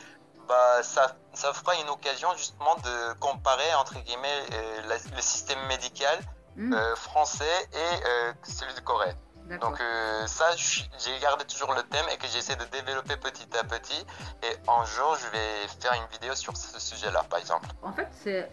bah, 0.50 0.82
ça, 0.82 1.16
ça 1.32 1.52
fera 1.52 1.76
une 1.80 1.88
occasion 1.90 2.28
justement 2.36 2.74
de 2.74 3.18
comparer 3.20 3.72
entre 3.78 3.94
guillemets 4.00 4.42
euh, 4.52 4.98
le 5.14 5.22
système 5.22 5.60
médical 5.68 6.18
mm. 6.56 6.74
euh, 6.74 6.96
français 6.96 7.68
et 7.72 8.06
euh, 8.06 8.32
celui 8.42 8.74
de 8.74 8.80
Corée. 8.80 9.14
Donc 9.60 9.82
ça, 10.26 10.46
j'ai 10.54 11.18
gardé 11.20 11.44
toujours 11.44 11.74
le 11.74 11.82
thème 11.82 12.04
et 12.12 12.16
que 12.18 12.28
j'essaie 12.28 12.54
de 12.54 12.64
développer 12.66 13.16
petit 13.16 13.48
à 13.58 13.64
petit. 13.64 14.06
Et 14.44 14.70
un 14.70 14.84
jour, 14.84 15.16
je 15.16 15.26
vais 15.26 15.66
faire 15.80 15.92
une 15.94 16.06
vidéo 16.12 16.36
sur 16.36 16.56
ce 16.56 16.78
sujet-là, 16.78 17.24
par 17.28 17.40
exemple. 17.40 17.66
En 17.82 17.92
fait, 17.92 18.08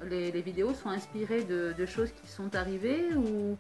les, 0.06 0.32
les, 0.32 0.42
vidéos 0.42 0.74
sont 0.74 0.90
inspirées 0.90 1.44
de, 1.44 1.76
de, 1.78 1.86
choses 1.86 2.10
qui 2.20 2.28
sont 2.28 2.56
arrivées 2.56 3.14
ou 3.14 3.60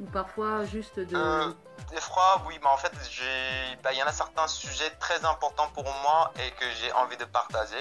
ou 0.00 0.04
parfois 0.06 0.64
juste 0.64 0.98
de... 0.98 1.16
Euh, 1.16 1.52
oui, 2.46 2.58
mais 2.60 2.68
en 2.68 2.76
fait, 2.76 2.92
bah, 3.82 3.92
il 3.92 3.98
y 3.98 4.02
en 4.02 4.06
a 4.06 4.12
certains 4.12 4.46
sujets 4.46 4.90
très 4.98 5.24
importants 5.24 5.68
pour 5.74 5.84
moi 5.84 6.32
et 6.36 6.50
que 6.52 6.64
j'ai 6.80 6.92
envie 6.92 7.16
de 7.16 7.24
partager 7.24 7.76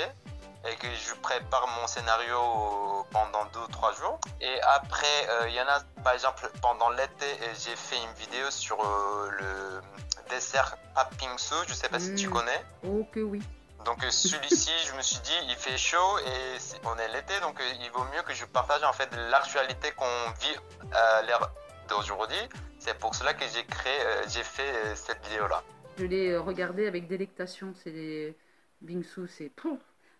et 0.67 0.75
que 0.75 0.87
je 0.87 1.13
prépare 1.21 1.67
mon 1.79 1.87
scénario 1.87 3.05
pendant 3.11 3.45
deux 3.53 3.59
ou 3.59 3.67
trois 3.67 3.93
jours. 3.93 4.19
Et 4.41 4.61
après, 4.61 5.29
euh, 5.29 5.49
il 5.49 5.55
y 5.55 5.61
en 5.61 5.67
a, 5.67 5.79
par 6.03 6.13
exemple, 6.13 6.51
pendant 6.61 6.89
l'été, 6.89 7.25
j'ai 7.63 7.75
fait 7.75 7.97
une 7.97 8.13
vidéo 8.13 8.51
sur 8.51 8.77
euh, 8.81 9.29
le 9.39 9.81
dessert 10.29 10.75
papingsu, 10.95 11.55
je 11.67 11.73
sais 11.73 11.89
pas 11.89 11.99
si 11.99 12.13
tu 12.15 12.27
hmm. 12.27 12.33
connais. 12.33 12.65
Oh 12.85 13.05
que 13.11 13.21
oui. 13.21 13.41
Donc 13.85 14.03
celui-ci, 14.03 14.71
je 14.87 14.93
me 14.95 15.01
suis 15.01 15.19
dit, 15.19 15.39
il 15.47 15.55
fait 15.55 15.77
chaud 15.77 16.19
et 16.19 16.57
on 16.83 16.97
est 16.97 17.07
l'été, 17.07 17.39
donc 17.39 17.61
il 17.79 17.89
vaut 17.91 18.03
mieux 18.13 18.21
que 18.23 18.33
je 18.33 18.43
partage 18.43 18.83
en 18.83 18.91
fait 18.91 19.09
l'actualité 19.29 19.91
qu'on 19.91 20.31
vit 20.41 20.91
à 20.91 21.21
l'ère 21.21 21.49
d'aujourd'hui. 21.89 22.37
C'est 22.79 22.97
pour 22.97 23.13
cela 23.15 23.33
que 23.33 23.43
j'ai 23.53 23.63
créé, 23.65 23.93
euh, 24.05 24.23
j'ai 24.27 24.43
fait 24.43 24.61
euh, 24.61 24.95
cette 24.95 25.25
vidéo-là. 25.27 25.63
Je 25.97 26.05
l'ai 26.05 26.31
euh, 26.31 26.41
regardé 26.41 26.87
avec 26.87 27.07
délectation. 27.07 27.73
C'est 27.75 27.91
des 27.91 28.35
Bingsu, 28.81 29.27
c'est 29.27 29.51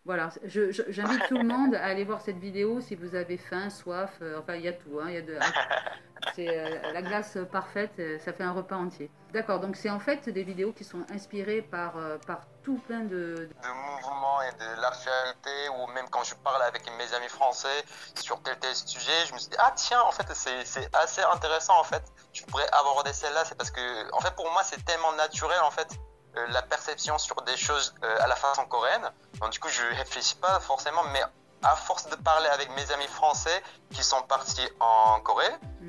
voilà, 0.06 0.30
j'invite 0.46 1.28
tout 1.28 1.38
le 1.38 1.44
monde 1.48 1.76
à 1.76 1.86
aller 1.86 2.04
voir 2.04 2.22
cette 2.22 2.38
vidéo 2.38 2.82
si 2.82 2.96
vous 2.96 3.16
avez 3.16 3.38
faim, 3.38 3.70
soif, 3.70 4.22
enfin 4.38 4.56
il 4.56 4.64
y 4.64 4.68
a 4.68 4.74
tout, 4.74 5.00
hein, 5.00 5.06
il 5.10 5.14
y 5.14 5.18
a 5.18 5.22
de, 5.22 5.38
c'est 6.36 6.48
la 6.94 7.02
glace 7.02 7.38
parfaite, 7.52 8.02
ça 8.20 8.34
fait 8.34 8.44
un 8.44 8.54
repas 8.54 8.78
entier. 8.78 9.12
D'accord, 9.34 9.60
donc 9.60 9.76
c'est 9.76 9.90
en 9.90 10.00
fait 10.00 10.28
des 10.30 10.44
vidéos 10.44 10.72
qui 10.72 10.84
sont 10.84 11.06
inspirées 11.12 11.62
par, 11.62 11.96
par 12.26 12.48
tout 12.70 12.80
plein 12.86 13.02
de... 13.02 13.50
De 13.64 13.72
mouvements 13.90 14.42
et 14.44 14.52
de 14.52 14.82
l'actualité, 14.82 15.70
ou 15.70 15.88
même 15.88 16.08
quand 16.10 16.24
je 16.24 16.36
parle 16.36 16.62
avec 16.62 16.84
mes 16.98 17.14
amis 17.16 17.28
français 17.28 17.84
sur 18.16 18.42
tel 18.44 18.58
tel 18.60 18.76
sujet, 18.76 19.26
je 19.28 19.34
me 19.34 19.40
suis 19.40 19.50
dit, 19.50 19.58
ah 19.60 19.72
tiens, 19.76 20.02
en 20.02 20.12
fait, 20.12 20.28
c'est 20.34 20.96
assez 20.96 21.22
intéressant, 21.24 21.80
en 21.80 21.84
fait. 21.84 22.04
Je 22.34 22.44
pourrais 22.44 22.70
aborder 22.72 23.12
celle-là, 23.14 23.44
c'est 23.46 23.56
parce 23.56 23.72
que, 23.72 24.14
en 24.14 24.20
fait, 24.20 24.36
pour 24.36 24.52
moi, 24.52 24.64
c'est 24.64 24.84
tellement 24.86 25.14
naturel, 25.14 25.60
en 25.62 25.72
fait, 25.72 25.90
euh, 26.38 26.46
la 26.50 26.62
perception 26.62 27.18
sur 27.18 27.42
des 27.42 27.58
choses 27.58 27.96
euh, 28.04 28.18
à 28.20 28.28
la 28.28 28.36
façon 28.36 28.66
coréenne. 28.66 29.10
Donc, 29.42 29.50
du 29.50 29.60
coup, 29.60 29.70
je 29.70 29.84
réfléchis 29.96 30.36
pas 30.36 30.60
forcément, 30.60 31.04
mais 31.12 31.24
à 31.64 31.76
force 31.76 32.08
de 32.08 32.16
parler 32.18 32.50
avec 32.50 32.70
mes 32.76 32.92
amis 32.92 33.08
français 33.08 33.64
qui 33.92 34.04
sont 34.04 34.22
partis 34.22 34.70
en 34.80 35.20
Corée 35.22 35.44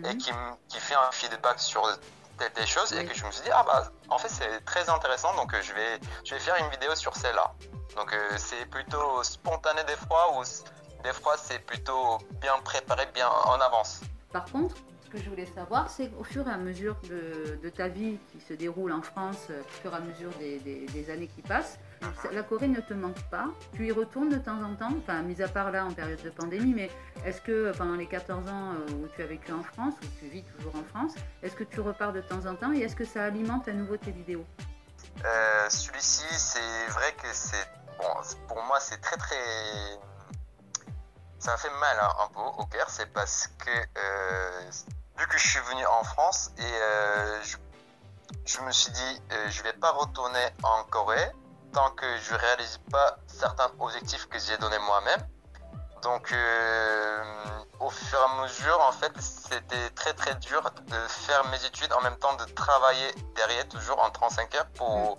et 0.04 0.14
mhm. 0.14 0.18
qui, 0.18 0.30
qui 0.68 0.80
font 0.80 0.98
un 0.98 1.12
feedback 1.12 1.60
sur 1.60 1.86
des 2.48 2.66
choses 2.66 2.92
et 2.92 3.04
que 3.04 3.14
je 3.14 3.24
me 3.24 3.30
suis 3.30 3.44
dit 3.44 3.50
ah 3.52 3.64
bah 3.66 3.90
en 4.08 4.18
fait 4.18 4.28
c'est 4.28 4.64
très 4.64 4.88
intéressant 4.88 5.34
donc 5.34 5.52
euh, 5.52 5.58
je 5.62 5.72
vais 5.72 6.00
je 6.24 6.34
vais 6.34 6.40
faire 6.40 6.56
une 6.56 6.70
vidéo 6.70 6.94
sur 6.94 7.14
celle-là. 7.14 7.52
Donc 7.96 8.12
euh, 8.12 8.36
c'est 8.36 8.66
plutôt 8.66 9.22
spontané 9.22 9.82
des 9.84 9.96
fois 9.96 10.38
ou 10.38 10.42
des 11.02 11.12
fois 11.12 11.36
c'est 11.36 11.58
plutôt 11.60 12.18
bien 12.40 12.58
préparé 12.64 13.06
bien 13.14 13.28
en 13.28 13.60
avance. 13.60 14.00
Par 14.32 14.44
contre 14.46 14.76
ce 15.04 15.10
que 15.10 15.18
je 15.18 15.28
voulais 15.28 15.46
savoir 15.46 15.90
c'est 15.90 16.10
au 16.18 16.24
fur 16.24 16.46
et 16.48 16.52
à 16.52 16.56
mesure 16.56 16.96
de, 17.08 17.58
de, 17.62 17.68
ta 17.68 17.88
vie 17.88 18.18
qui 18.32 18.40
se 18.40 18.54
déroule 18.54 18.92
en 18.92 19.02
France 19.02 19.48
euh, 19.50 19.60
au 19.60 19.82
fur 19.82 19.92
et 19.92 19.96
à 19.96 20.00
mesure 20.00 20.30
des, 20.38 20.58
des 20.58 21.10
années 21.10 21.28
qui 21.28 21.42
passent 21.42 21.78
la 22.32 22.42
Corée 22.42 22.68
ne 22.68 22.80
te 22.80 22.94
manque 22.94 23.20
pas. 23.30 23.46
Tu 23.74 23.86
y 23.86 23.92
retournes 23.92 24.28
de 24.28 24.38
temps 24.38 24.62
en 24.62 24.74
temps, 24.74 24.94
enfin, 24.98 25.22
mis 25.22 25.40
à 25.42 25.48
part 25.48 25.70
là 25.70 25.84
en 25.84 25.92
période 25.92 26.22
de 26.22 26.30
pandémie, 26.30 26.74
mais 26.74 26.90
est-ce 27.24 27.40
que 27.40 27.76
pendant 27.76 27.94
les 27.94 28.06
14 28.06 28.48
ans 28.48 28.72
euh, 28.72 28.92
où 28.92 29.08
tu 29.14 29.22
as 29.22 29.26
vécu 29.26 29.52
en 29.52 29.62
France, 29.62 29.94
où 30.02 30.06
tu 30.18 30.26
vis 30.26 30.42
toujours 30.44 30.74
en 30.76 30.84
France, 30.84 31.12
est-ce 31.42 31.54
que 31.54 31.64
tu 31.64 31.80
repars 31.80 32.12
de 32.12 32.20
temps 32.20 32.46
en 32.46 32.54
temps 32.54 32.72
et 32.72 32.80
est-ce 32.80 32.96
que 32.96 33.04
ça 33.04 33.24
alimente 33.24 33.68
à 33.68 33.72
nouveau 33.72 33.96
tes 33.96 34.10
vidéos? 34.12 34.44
Euh, 35.24 35.68
Celui-ci, 35.68 36.24
c'est 36.30 36.86
vrai 36.88 37.12
que 37.12 37.28
c'est. 37.32 37.68
Bon, 37.98 38.08
pour 38.48 38.62
moi, 38.64 38.80
c'est 38.80 39.00
très 39.00 39.16
très. 39.16 39.36
Ça 41.38 41.52
me 41.52 41.56
fait 41.56 41.70
mal 41.80 41.96
hein, 42.02 42.08
un 42.24 42.28
peu 42.28 42.40
au 42.40 42.66
cœur, 42.66 42.88
c'est 42.88 43.12
parce 43.12 43.48
que. 43.58 43.70
Euh, 43.70 44.70
vu 45.18 45.26
que 45.26 45.36
je 45.36 45.46
suis 45.48 45.60
venu 45.60 45.84
en 45.84 46.02
France 46.02 46.50
et 46.56 47.44
je, 48.46 48.60
me 48.62 48.72
suis 48.72 48.90
dit, 48.90 49.22
je 49.50 49.62
vais 49.62 49.74
pas 49.74 49.90
retourner 49.90 50.46
en 50.62 50.82
Corée 50.84 51.30
tant 51.72 51.90
que 51.90 52.06
je 52.18 52.34
réalise 52.34 52.80
pas 52.90 53.18
certains 53.26 53.70
objectifs 53.78 54.28
que 54.28 54.38
j'ai 54.38 54.56
donnés 54.58 54.78
moi-même. 54.80 55.26
Donc, 56.02 56.32
euh, 56.32 57.22
au 57.78 57.90
fur 57.90 58.18
et 58.18 58.22
à 58.22 58.42
mesure, 58.42 58.80
en 58.80 58.92
fait, 58.92 59.12
c'était 59.20 59.90
très 59.90 60.14
très 60.14 60.34
dur 60.36 60.62
de 60.88 60.96
faire 61.08 61.44
mes 61.46 61.64
études 61.64 61.92
en 61.92 62.00
même 62.00 62.16
temps 62.16 62.34
de 62.36 62.44
travailler 62.44 63.14
derrière, 63.36 63.68
toujours 63.68 64.02
en 64.02 64.10
35 64.10 64.54
heures 64.54 64.66
pour 64.76 65.18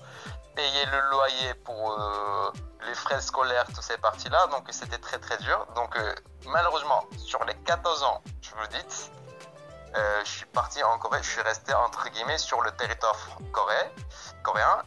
payer 0.56 0.86
le 0.88 1.12
loyer, 1.12 1.54
pour 1.66 1.92
euh, 1.92 2.52
les 2.88 2.96
frais 2.96 3.22
scolaires, 3.22 3.66
toutes 3.68 3.84
ces 3.84 3.98
parties-là. 3.98 4.48
Donc, 4.48 4.68
c'était 4.72 4.98
très 4.98 5.20
très 5.20 5.38
dur. 5.38 5.68
Donc, 5.76 5.96
euh, 5.96 6.16
malheureusement, 6.48 7.06
sur 7.18 7.44
les 7.46 7.54
14 7.54 8.04
ans, 8.04 8.22
je 8.42 8.50
vous 8.50 8.68
dis, 8.68 9.12
je 10.24 10.30
suis 10.30 10.46
parti 10.46 10.82
en 10.84 10.98
Corée, 10.98 11.20
je 11.22 11.30
suis 11.30 11.42
resté 11.42 11.74
entre 11.74 12.10
guillemets 12.10 12.38
sur 12.38 12.62
le 12.62 12.72
territoire 12.72 13.16
coréen 13.52 14.82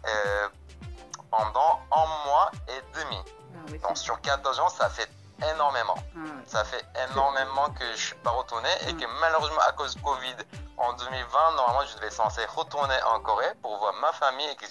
pendant 1.37 1.81
un 1.93 2.27
mois 2.27 2.51
et 2.69 2.99
demi. 2.99 3.19
Ah 3.55 3.89
Donc 3.89 3.99
sur 3.99 4.21
14 4.21 4.61
ans, 4.61 4.69
ça 4.69 4.89
fait 4.89 5.09
énormément. 5.55 5.97
Ah 6.17 6.21
ça 6.47 6.65
fait 6.65 6.85
énormément 7.11 7.71
que 7.71 7.85
je 7.95 8.07
suis 8.07 8.15
pas 8.17 8.31
retourné 8.31 8.69
et 8.83 8.91
ah. 8.91 8.93
que 8.93 9.21
malheureusement 9.21 9.61
à 9.67 9.73
cause 9.73 9.97
de 9.97 10.01
Covid 10.01 10.37
en 10.77 10.93
2020, 10.93 11.57
normalement 11.57 11.87
je 11.91 11.97
devais 11.97 12.11
censé 12.11 12.45
retourner 12.47 12.97
en 13.15 13.21
Corée 13.21 13.53
pour 13.63 13.77
voir 13.79 13.95
ma 14.01 14.13
famille 14.13 14.49
et 14.49 14.57
que 14.57 14.67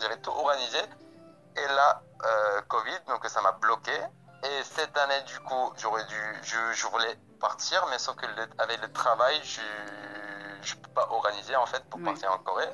j'avais 0.00 0.16
tout 0.18 0.30
organisé. 0.30 0.78
Et 1.56 1.66
là, 1.74 2.02
euh, 2.24 2.60
Covid, 2.68 2.98
donc 3.08 3.26
ça 3.26 3.40
m'a 3.40 3.52
bloqué. 3.52 3.92
Et 4.42 4.62
cette 4.64 4.96
année, 4.96 5.20
du 5.26 5.38
coup, 5.40 5.72
j'aurais 5.76 6.04
dû, 6.04 6.40
je, 6.42 6.86
voulais 6.86 7.18
partir, 7.40 7.86
mais 7.90 7.98
sauf 7.98 8.16
que 8.16 8.26
avec 8.58 8.80
le 8.80 8.90
travail, 8.92 9.38
je 9.44 9.60
ne 9.60 10.80
peux 10.80 10.90
pas 10.90 11.08
organiser 11.10 11.56
en 11.56 11.66
fait 11.66 11.84
pour 11.90 12.00
partir 12.02 12.32
en 12.32 12.38
Corée. 12.38 12.70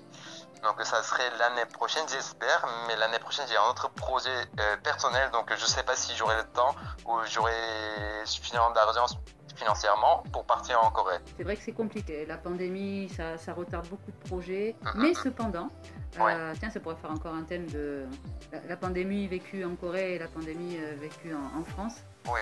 Donc 0.66 0.84
ça 0.84 1.02
serait 1.02 1.30
l'année 1.38 1.64
prochaine, 1.66 2.04
j'espère. 2.08 2.66
Mais 2.88 2.96
l'année 2.96 3.20
prochaine, 3.20 3.46
j'ai 3.48 3.56
un 3.56 3.70
autre 3.70 3.88
projet 3.90 4.36
euh, 4.58 4.76
personnel. 4.78 5.30
Donc 5.30 5.48
je 5.48 5.62
ne 5.62 5.68
sais 5.68 5.84
pas 5.84 5.94
si 5.94 6.14
j'aurai 6.16 6.36
le 6.36 6.44
temps 6.44 6.74
ou 7.06 7.18
j'aurai 7.30 7.52
suffisamment 8.24 8.70
d'argent 8.70 9.06
financièrement 9.54 10.22
pour 10.32 10.44
partir 10.44 10.82
en 10.84 10.90
Corée. 10.90 11.18
C'est 11.36 11.44
vrai 11.44 11.56
que 11.56 11.62
c'est 11.62 11.72
compliqué. 11.72 12.26
La 12.26 12.36
pandémie, 12.36 13.08
ça, 13.08 13.52
retarde 13.54 13.88
beaucoup 13.88 14.10
de 14.10 14.28
projets. 14.28 14.74
Mm, 14.82 14.88
mais 14.96 15.14
cependant, 15.14 15.68
euh, 16.18 16.52
tiens, 16.58 16.70
ça 16.70 16.80
pourrait 16.80 16.96
faire 16.96 17.12
encore 17.12 17.34
un 17.34 17.44
thème 17.44 17.66
de 17.70 18.06
la, 18.68 18.76
pandémie 18.76 19.28
vécue 19.28 19.64
en 19.64 19.76
Corée 19.76 20.14
et 20.14 20.18
la 20.18 20.28
pandémie 20.28 20.78
euh, 20.78 20.94
vécue 21.00 21.34
en, 21.34 21.60
en 21.60 21.64
France. 21.64 21.94
Oui. 22.26 22.40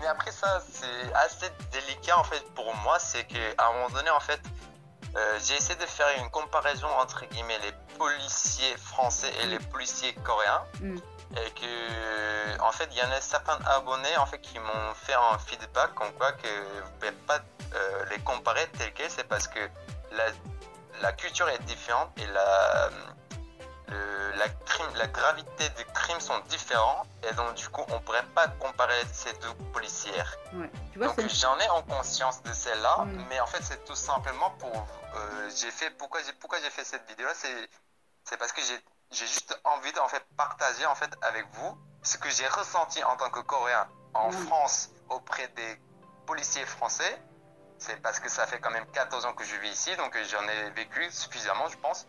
Mais 0.00 0.06
après 0.06 0.30
ça, 0.30 0.62
c'est 0.70 1.12
assez 1.14 1.50
délicat 1.72 2.18
en 2.18 2.24
fait 2.24 2.44
pour 2.54 2.74
moi. 2.84 2.98
C'est 2.98 3.24
qu'à 3.24 3.68
un 3.68 3.72
moment 3.72 3.90
donné, 3.90 4.10
en 4.10 4.20
fait, 4.20 4.40
euh, 5.14 5.38
j'ai 5.44 5.54
essayé 5.54 5.78
de 5.78 5.86
faire 5.86 6.06
une 6.18 6.30
comparaison 6.30 6.88
entre 7.00 7.26
guillemets 7.26 7.58
les 7.58 7.72
policiers 7.98 8.76
français 8.78 9.30
et 9.42 9.46
les 9.46 9.58
policiers 9.58 10.14
coréens. 10.24 10.62
Mm. 10.80 10.96
Et 11.34 11.50
que, 11.52 12.60
en 12.60 12.72
fait, 12.72 12.88
il 12.92 12.98
y 12.98 13.02
en 13.02 13.10
a 13.10 13.20
certains 13.20 13.58
abonnés 13.64 14.16
en 14.18 14.26
fait, 14.26 14.38
qui 14.40 14.58
m'ont 14.58 14.94
fait 14.94 15.14
un 15.14 15.38
feedback 15.38 15.94
comme 15.94 16.12
quoi 16.12 16.32
que 16.32 16.46
vous 16.46 16.80
ne 16.80 16.98
pouvez 16.98 17.12
pas 17.26 17.38
euh, 17.74 18.04
les 18.10 18.18
comparer 18.18 18.66
tel 18.76 18.92
quel, 18.92 19.10
c'est 19.10 19.24
parce 19.24 19.48
que 19.48 19.60
la, 20.12 20.24
la, 21.00 21.12
culture 21.12 21.48
est 21.48 21.62
différente 21.64 22.10
et 22.18 22.26
la, 22.26 22.90
la, 24.36 24.48
crime, 24.48 24.94
la 24.96 25.06
gravité 25.06 25.68
des 25.70 25.84
crimes 25.94 26.20
sont 26.20 26.38
différents 26.48 27.04
et 27.28 27.32
donc 27.34 27.54
du 27.54 27.68
coup 27.68 27.82
on 27.88 28.00
pourrait 28.00 28.26
pas 28.34 28.48
comparer 28.48 29.00
ces 29.12 29.32
deux 29.34 29.54
policières. 29.72 30.36
donc 30.96 31.20
j'en 31.28 31.58
ai 31.58 31.68
en 31.70 31.82
conscience 31.82 32.42
de 32.42 32.52
celle-là, 32.52 33.04
mm. 33.04 33.24
mais 33.28 33.40
en 33.40 33.46
fait 33.46 33.62
c'est 33.62 33.84
tout 33.84 33.94
simplement 33.94 34.50
pour 34.58 34.86
euh, 35.14 35.50
j'ai 35.56 35.70
fait 35.70 35.90
pourquoi 35.90 36.20
j'ai 36.22 36.32
pourquoi 36.34 36.58
j'ai 36.60 36.70
fait 36.70 36.84
cette 36.84 37.06
vidéo 37.08 37.26
là 37.26 37.34
c'est 37.34 37.68
c'est 38.24 38.36
parce 38.36 38.52
que 38.52 38.62
j'ai 38.62 38.78
j'ai 39.10 39.26
juste 39.26 39.58
envie 39.64 39.92
de 39.92 39.98
en 39.98 40.08
fait 40.08 40.24
partager 40.36 40.86
en 40.86 40.94
fait 40.94 41.10
avec 41.22 41.46
vous 41.52 41.78
ce 42.02 42.18
que 42.18 42.30
j'ai 42.30 42.46
ressenti 42.48 43.02
en 43.04 43.16
tant 43.16 43.30
que 43.30 43.40
Coréen 43.40 43.86
en 44.14 44.30
mm. 44.30 44.46
France 44.46 44.90
auprès 45.08 45.48
des 45.48 45.80
policiers 46.26 46.66
français. 46.66 47.22
C'est 47.78 48.00
parce 48.00 48.20
que 48.20 48.28
ça 48.28 48.46
fait 48.46 48.60
quand 48.60 48.70
même 48.70 48.86
14 48.92 49.26
ans 49.26 49.34
que 49.34 49.44
je 49.44 49.56
vis 49.56 49.70
ici, 49.70 49.94
donc 49.96 50.16
j'en 50.30 50.46
ai 50.48 50.70
vécu 50.70 51.10
suffisamment, 51.10 51.66
je 51.68 51.76
pense 51.78 52.06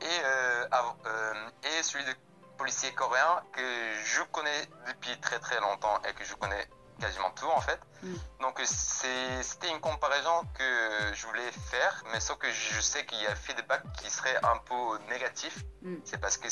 et, 0.00 0.04
euh, 0.24 0.66
euh, 1.06 1.34
et 1.64 1.82
celui 1.82 2.04
de 2.04 2.14
policier 2.56 2.92
coréen 2.92 3.42
que 3.52 3.92
je 4.04 4.22
connais 4.32 4.66
depuis 4.88 5.18
très 5.20 5.38
très 5.38 5.60
longtemps 5.60 6.00
et 6.08 6.12
que 6.14 6.24
je 6.24 6.34
connais 6.34 6.68
quasiment 7.00 7.30
tout 7.30 7.46
en 7.46 7.60
fait. 7.60 7.80
Mm. 8.02 8.14
Donc 8.40 8.60
c'était 8.64 9.70
une 9.70 9.80
comparaison 9.80 10.42
que 10.54 11.14
je 11.14 11.26
voulais 11.26 11.50
faire, 11.70 12.02
mais 12.12 12.20
sauf 12.20 12.38
que 12.38 12.50
je 12.50 12.80
sais 12.80 13.06
qu'il 13.06 13.20
y 13.20 13.26
a 13.26 13.34
feedback 13.34 13.82
qui 13.98 14.10
serait 14.10 14.36
un 14.42 14.58
peu 14.58 14.98
négatif. 15.08 15.56
Mm. 15.82 15.96
C'est 16.04 16.18
parce 16.18 16.36
que 16.36 16.48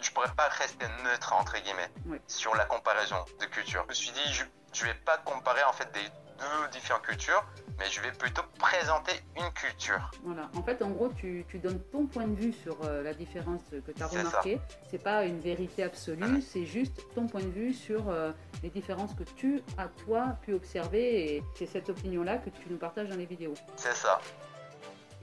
je 0.00 0.10
pourrais 0.10 0.32
pas 0.34 0.48
rester 0.48 0.86
neutre 1.04 1.32
entre 1.32 1.58
guillemets 1.58 1.90
Oui. 2.06 2.20
sur 2.26 2.54
la 2.54 2.64
comparaison 2.64 3.24
de 3.40 3.46
culture. 3.46 3.82
Je 3.84 3.88
me 3.88 3.94
suis 3.94 4.10
dit 4.10 4.32
je, 4.32 4.44
je 4.72 4.84
vais 4.84 4.94
pas 4.94 5.18
comparer 5.18 5.62
en 5.64 5.72
fait 5.72 5.90
des 5.92 6.08
deux 6.38 6.70
différentes 6.72 7.02
cultures, 7.02 7.44
mais 7.78 7.86
je 7.90 8.00
vais 8.00 8.12
plutôt 8.12 8.42
présenter 8.58 9.12
une 9.36 9.50
culture. 9.52 10.10
Voilà. 10.22 10.48
En 10.54 10.62
fait, 10.62 10.80
en 10.82 10.90
gros, 10.90 11.08
tu, 11.08 11.44
tu 11.48 11.58
donnes 11.58 11.80
ton 11.92 12.06
point 12.06 12.26
de 12.26 12.34
vue 12.34 12.52
sur 12.52 12.76
euh, 12.84 13.02
la 13.02 13.14
différence 13.14 13.62
que 13.70 13.90
tu 13.90 14.02
as 14.02 14.06
remarquée. 14.06 14.60
C'est 14.90 15.02
pas 15.02 15.24
une 15.24 15.40
vérité 15.40 15.82
absolue, 15.82 16.40
c'est 16.40 16.64
juste 16.64 17.02
ton 17.14 17.26
point 17.26 17.42
de 17.42 17.50
vue 17.50 17.74
sur 17.74 18.08
euh, 18.08 18.32
les 18.62 18.70
différences 18.70 19.14
que 19.14 19.24
tu 19.24 19.62
as, 19.76 19.88
toi, 20.04 20.36
pu 20.42 20.54
observer. 20.54 21.34
Et 21.34 21.42
c'est 21.54 21.66
cette 21.66 21.88
opinion-là 21.88 22.38
que 22.38 22.50
tu 22.50 22.68
nous 22.70 22.78
partages 22.78 23.08
dans 23.08 23.16
les 23.16 23.26
vidéos. 23.26 23.54
C'est 23.76 23.94
ça. 23.94 24.20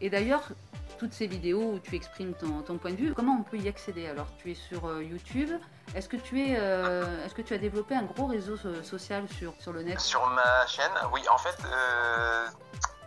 Et 0.02 0.10
d'ailleurs, 0.10 0.50
toutes 0.98 1.14
ces 1.14 1.28
vidéos 1.28 1.74
où 1.74 1.80
tu 1.80 1.96
exprimes 1.96 2.34
ton, 2.34 2.62
ton 2.62 2.78
point 2.78 2.92
de 2.92 2.98
vue, 2.98 3.14
comment 3.14 3.38
on 3.40 3.44
peut 3.44 3.58
y 3.58 3.68
accéder? 3.70 4.08
Alors, 4.08 4.28
tu 4.38 4.52
es 4.52 4.56
sur 4.56 4.86
euh, 4.86 5.04
YouTube. 5.04 5.52
Est-ce 5.96 6.10
que, 6.10 6.18
tu 6.18 6.42
es, 6.46 6.58
euh, 6.60 7.26
est-ce 7.26 7.34
que 7.34 7.42
tu 7.42 7.54
as 7.54 7.58
développé 7.58 7.96
un 7.96 8.04
gros 8.04 8.26
réseau 8.26 8.58
so- 8.58 8.84
social 8.84 9.28
sur, 9.30 9.54
sur 9.60 9.72
le 9.72 9.82
net? 9.82 9.98
Sur 10.02 10.28
ma 10.28 10.68
chaîne, 10.68 10.92
oui, 11.14 11.22
en 11.32 11.38
fait, 11.38 11.56
euh, 11.66 12.48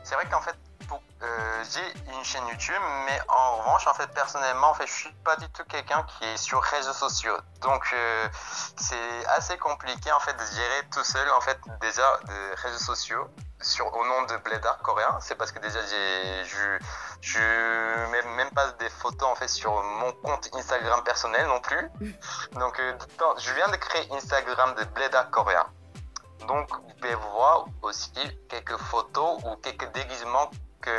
c'est 0.03 0.15
vrai 0.15 0.25
qu'en 0.31 0.41
fait, 0.41 0.57
pour- 0.89 1.03
euh, 1.23 1.65
j'ai 1.73 2.13
une 2.15 2.25
chaîne 2.25 2.47
YouTube, 2.49 2.83
mais 3.07 3.21
en 3.29 3.57
revanche, 3.59 3.87
en 3.87 3.95
fait, 3.95 4.07
personnellement, 4.09 4.71
en 4.71 4.75
fait, 4.75 4.87
je 4.87 4.93
suis 4.93 5.13
pas 5.25 5.37
du 5.37 5.49
tout 5.51 5.65
quelqu'un 5.65 6.05
qui 6.05 6.25
est 6.25 6.37
sur 6.37 6.61
réseaux 6.63 6.93
sociaux. 6.93 7.37
Donc, 7.61 7.85
euh, 7.93 8.29
c'est 8.77 9.27
assez 9.27 9.59
compliqué, 9.59 10.11
en 10.13 10.21
fait, 10.21 10.33
de 10.35 10.45
gérer 10.57 10.89
tout 10.93 11.05
seul, 11.05 11.29
en 11.31 11.41
fait, 11.41 11.59
déjà, 11.81 12.19
des 12.25 12.55
réseaux 12.63 12.85
sociaux. 12.85 13.29
Sur, 13.61 13.93
au 13.93 14.07
nom 14.07 14.23
de 14.23 14.37
Blédard 14.37 14.79
coréen, 14.79 15.19
c'est 15.21 15.35
parce 15.35 15.51
que 15.51 15.59
déjà 15.59 15.81
j'ai, 15.85 16.45
je, 16.45 16.79
je 17.21 18.07
mets 18.13 18.23
même 18.37 18.51
pas 18.53 18.71
des 18.79 18.89
photos 18.89 19.29
en 19.29 19.35
fait 19.35 19.49
sur 19.49 19.73
mon 19.83 20.13
compte 20.13 20.49
Instagram 20.55 21.03
personnel 21.03 21.45
non 21.49 21.61
plus. 21.61 21.91
Donc 22.53 22.79
euh, 22.79 22.97
je 23.39 23.53
viens 23.55 23.67
de 23.67 23.75
créer 23.75 24.07
Instagram 24.13 24.77
de 24.77 24.85
Blédard 24.85 25.29
coréen. 25.33 25.67
Donc, 26.47 26.71
vous 26.71 26.95
pouvez 27.01 27.15
voir 27.17 27.65
aussi 27.83 28.13
quelques 28.49 28.77
photos 28.77 29.41
ou 29.45 29.57
quelques 29.57 29.91
déguisements 29.93 30.49
que 30.81 30.91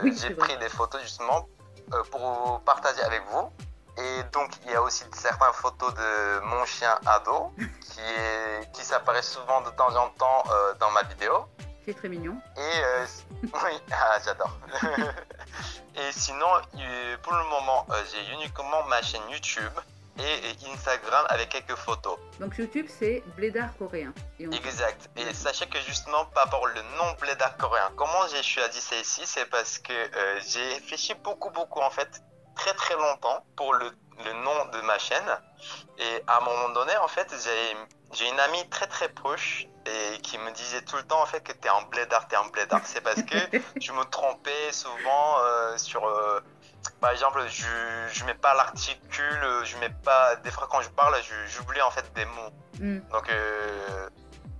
Oui, 0.02 0.16
j'ai 0.16 0.30
pris 0.30 0.56
des 0.58 0.68
photos 0.68 1.00
justement 1.02 1.48
euh, 1.92 2.02
pour 2.10 2.60
partager 2.64 3.02
avec 3.02 3.22
vous. 3.30 3.50
Et 3.96 4.22
donc, 4.32 4.50
il 4.64 4.70
y 4.70 4.74
a 4.74 4.82
aussi 4.82 5.04
certaines 5.12 5.52
photos 5.52 5.92
de 5.94 6.40
mon 6.40 6.64
chien 6.66 6.96
ado 7.04 7.52
qui, 7.56 8.00
est, 8.00 8.72
qui 8.72 8.84
s'apparaît 8.84 9.22
souvent 9.22 9.60
de 9.62 9.70
temps 9.70 9.94
en 9.96 10.08
temps 10.10 10.44
euh, 10.50 10.74
dans 10.78 10.90
ma 10.92 11.02
vidéo. 11.02 11.46
C'est 11.84 11.94
très 11.94 12.08
mignon. 12.08 12.36
Et 12.56 12.60
euh, 12.60 13.06
oui, 13.42 13.80
ah, 13.90 14.18
j'adore. 14.24 14.56
et 15.96 16.12
sinon, 16.12 16.46
pour 17.22 17.32
le 17.32 17.44
moment, 17.44 17.86
j'ai 18.12 18.34
uniquement 18.34 18.84
ma 18.84 19.02
chaîne 19.02 19.28
YouTube 19.30 19.72
et, 20.18 20.72
Instagram 20.72 21.24
avec 21.28 21.48
quelques 21.50 21.76
photos. 21.76 22.18
Donc, 22.40 22.56
YouTube, 22.58 22.86
c'est 22.88 23.22
Blédard 23.36 23.76
coréen. 23.78 24.12
Et 24.38 24.46
on- 24.46 24.50
Exact. 24.50 25.08
Et 25.16 25.32
sachez 25.34 25.66
que 25.66 25.78
justement, 25.80 26.24
par 26.26 26.44
rapport 26.44 26.62
au 26.62 26.68
nom 26.68 27.12
Blédard 27.20 27.56
coréen, 27.56 27.90
comment 27.96 28.26
j'ai 28.32 28.42
choisi 28.42 28.80
ça 28.80 28.96
ici, 28.96 29.22
c'est 29.24 29.46
parce 29.46 29.78
que 29.78 29.92
euh, 29.92 30.40
j'ai 30.46 30.74
réfléchi 30.74 31.14
beaucoup, 31.14 31.50
beaucoup, 31.50 31.80
en 31.80 31.90
fait, 31.90 32.08
très, 32.56 32.74
très 32.74 32.94
longtemps 32.96 33.44
pour 33.56 33.74
le, 33.74 33.90
le 34.24 34.32
nom 34.32 34.64
de 34.72 34.80
ma 34.82 34.98
chaîne. 34.98 35.38
Et 35.98 36.22
à 36.26 36.38
un 36.38 36.40
moment 36.40 36.68
donné, 36.70 36.96
en 36.98 37.08
fait, 37.08 37.32
j'ai, 37.44 37.76
j'ai 38.12 38.28
une 38.28 38.40
amie 38.40 38.68
très, 38.70 38.86
très 38.86 39.08
proche 39.08 39.66
et 39.86 40.18
qui 40.20 40.36
me 40.38 40.50
disait 40.52 40.82
tout 40.82 40.96
le 40.96 41.02
temps, 41.04 41.22
en 41.22 41.26
fait, 41.26 41.40
que 41.40 41.52
t'es 41.52 41.68
un 41.68 41.82
blédard, 41.90 42.28
t'es 42.28 42.36
un 42.36 42.46
blédard. 42.48 42.82
C'est 42.84 43.00
parce 43.00 43.22
que 43.22 43.36
je 43.80 43.92
me 43.92 44.04
trompais 44.04 44.72
souvent 44.72 45.38
euh, 45.40 45.76
sur... 45.78 46.04
euh, 46.06 46.40
par 47.00 47.10
exemple, 47.10 47.40
je, 47.48 47.66
je 48.12 48.24
mets 48.24 48.34
pas 48.34 48.54
l'articule, 48.54 49.40
je 49.64 49.76
mets 49.78 49.94
pas... 50.04 50.36
Des 50.36 50.50
fois, 50.50 50.66
quand 50.70 50.80
je 50.82 50.88
parle, 50.90 51.14
je- 51.22 51.50
j'oublie, 51.52 51.80
en 51.82 51.90
fait, 51.90 52.04
des 52.14 52.24
mots. 52.24 52.50
Hmm. 52.80 52.98
Donc, 53.12 53.28
euh, 53.30 54.08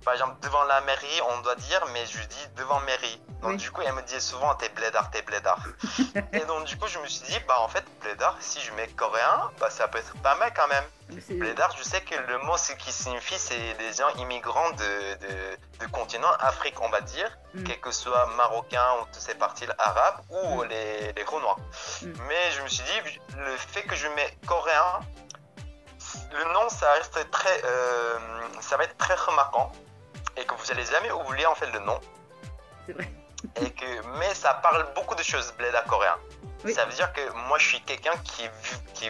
par 0.03 0.13
exemple, 0.13 0.35
devant 0.41 0.63
la 0.63 0.81
mairie, 0.81 1.21
on 1.29 1.41
doit 1.41 1.55
dire, 1.55 1.85
mais 1.93 2.05
je 2.05 2.19
dis 2.27 2.47
devant 2.55 2.79
mairie. 2.81 3.21
Donc, 3.41 3.51
Oui. 3.51 3.57
du 3.57 3.71
coup, 3.71 3.81
elle 3.81 3.93
me 3.93 4.01
disait 4.01 4.19
souvent, 4.19 4.53
t'es 4.55 4.69
blédard, 4.69 5.09
t'es 5.11 5.21
blédard. 5.21 5.59
et 6.33 6.39
donc, 6.45 6.65
du 6.65 6.77
coup, 6.77 6.87
je 6.87 6.99
me 6.99 7.07
suis 7.07 7.25
dit, 7.25 7.39
bah, 7.47 7.59
en 7.61 7.67
fait, 7.67 7.83
blédard, 8.01 8.35
si 8.39 8.59
je 8.61 8.71
mets 8.73 8.87
coréen, 8.89 9.49
bah, 9.59 9.69
ça 9.69 9.87
peut 9.87 9.97
être 9.99 10.13
pas 10.21 10.35
mal 10.35 10.53
quand 10.55 10.67
même. 10.67 10.83
Blédard, 11.29 11.73
je 11.77 11.83
sais 11.83 12.01
que 12.01 12.15
le 12.15 12.37
mot, 12.39 12.55
ce 12.57 12.73
qui 12.73 12.91
signifie, 12.91 13.39
c'est 13.39 13.73
des 13.75 13.93
gens 13.93 14.09
immigrants 14.17 14.69
de, 14.71 15.13
de, 15.15 15.57
de 15.79 15.91
continent 15.91 16.31
Afrique, 16.39 16.79
on 16.81 16.89
va 16.89 17.01
dire, 17.01 17.31
Mm. 17.55 17.63
quel 17.63 17.79
que 17.81 17.91
soit 17.91 18.27
marocain 18.37 18.85
ou 19.01 19.05
toutes 19.05 19.15
ces 19.15 19.33
parties 19.33 19.65
arabes 19.79 20.21
ou 20.29 20.63
Mm. 20.63 20.67
les, 20.67 21.13
les 21.13 21.23
Renois. 21.23 21.55
Mm. 22.03 22.13
Mais 22.27 22.51
je 22.51 22.61
me 22.61 22.67
suis 22.67 22.83
dit, 22.83 23.19
le 23.37 23.57
fait 23.57 23.83
que 23.83 23.95
je 23.95 24.07
mets 24.09 24.37
coréen, 24.45 24.99
le 26.31 26.53
nom, 26.53 26.69
ça 26.69 26.91
reste 26.93 27.31
très, 27.31 27.61
euh, 27.63 28.19
ça 28.61 28.77
va 28.77 28.83
être 28.83 28.97
très 28.97 29.15
remarquant 29.15 29.71
et 30.37 30.45
que 30.45 30.53
vous 30.55 30.71
allez 30.71 30.85
jamais 30.85 31.11
oublier 31.11 31.45
en 31.45 31.55
fait 31.55 31.71
le 31.71 31.79
nom. 31.79 31.99
C'est 32.85 32.93
vrai. 32.93 33.09
Et 33.61 33.71
que, 33.71 34.17
mais 34.19 34.33
ça 34.33 34.53
parle 34.55 34.85
beaucoup 34.95 35.15
de 35.15 35.23
choses, 35.23 35.53
Blédard 35.57 35.85
coréen. 35.85 36.17
Oui. 36.65 36.73
Ça 36.73 36.85
veut 36.85 36.93
dire 36.93 37.11
que 37.13 37.21
moi, 37.47 37.57
je 37.57 37.67
suis 37.67 37.81
quelqu'un 37.81 38.15
qui, 38.23 38.49
qui 38.93 39.09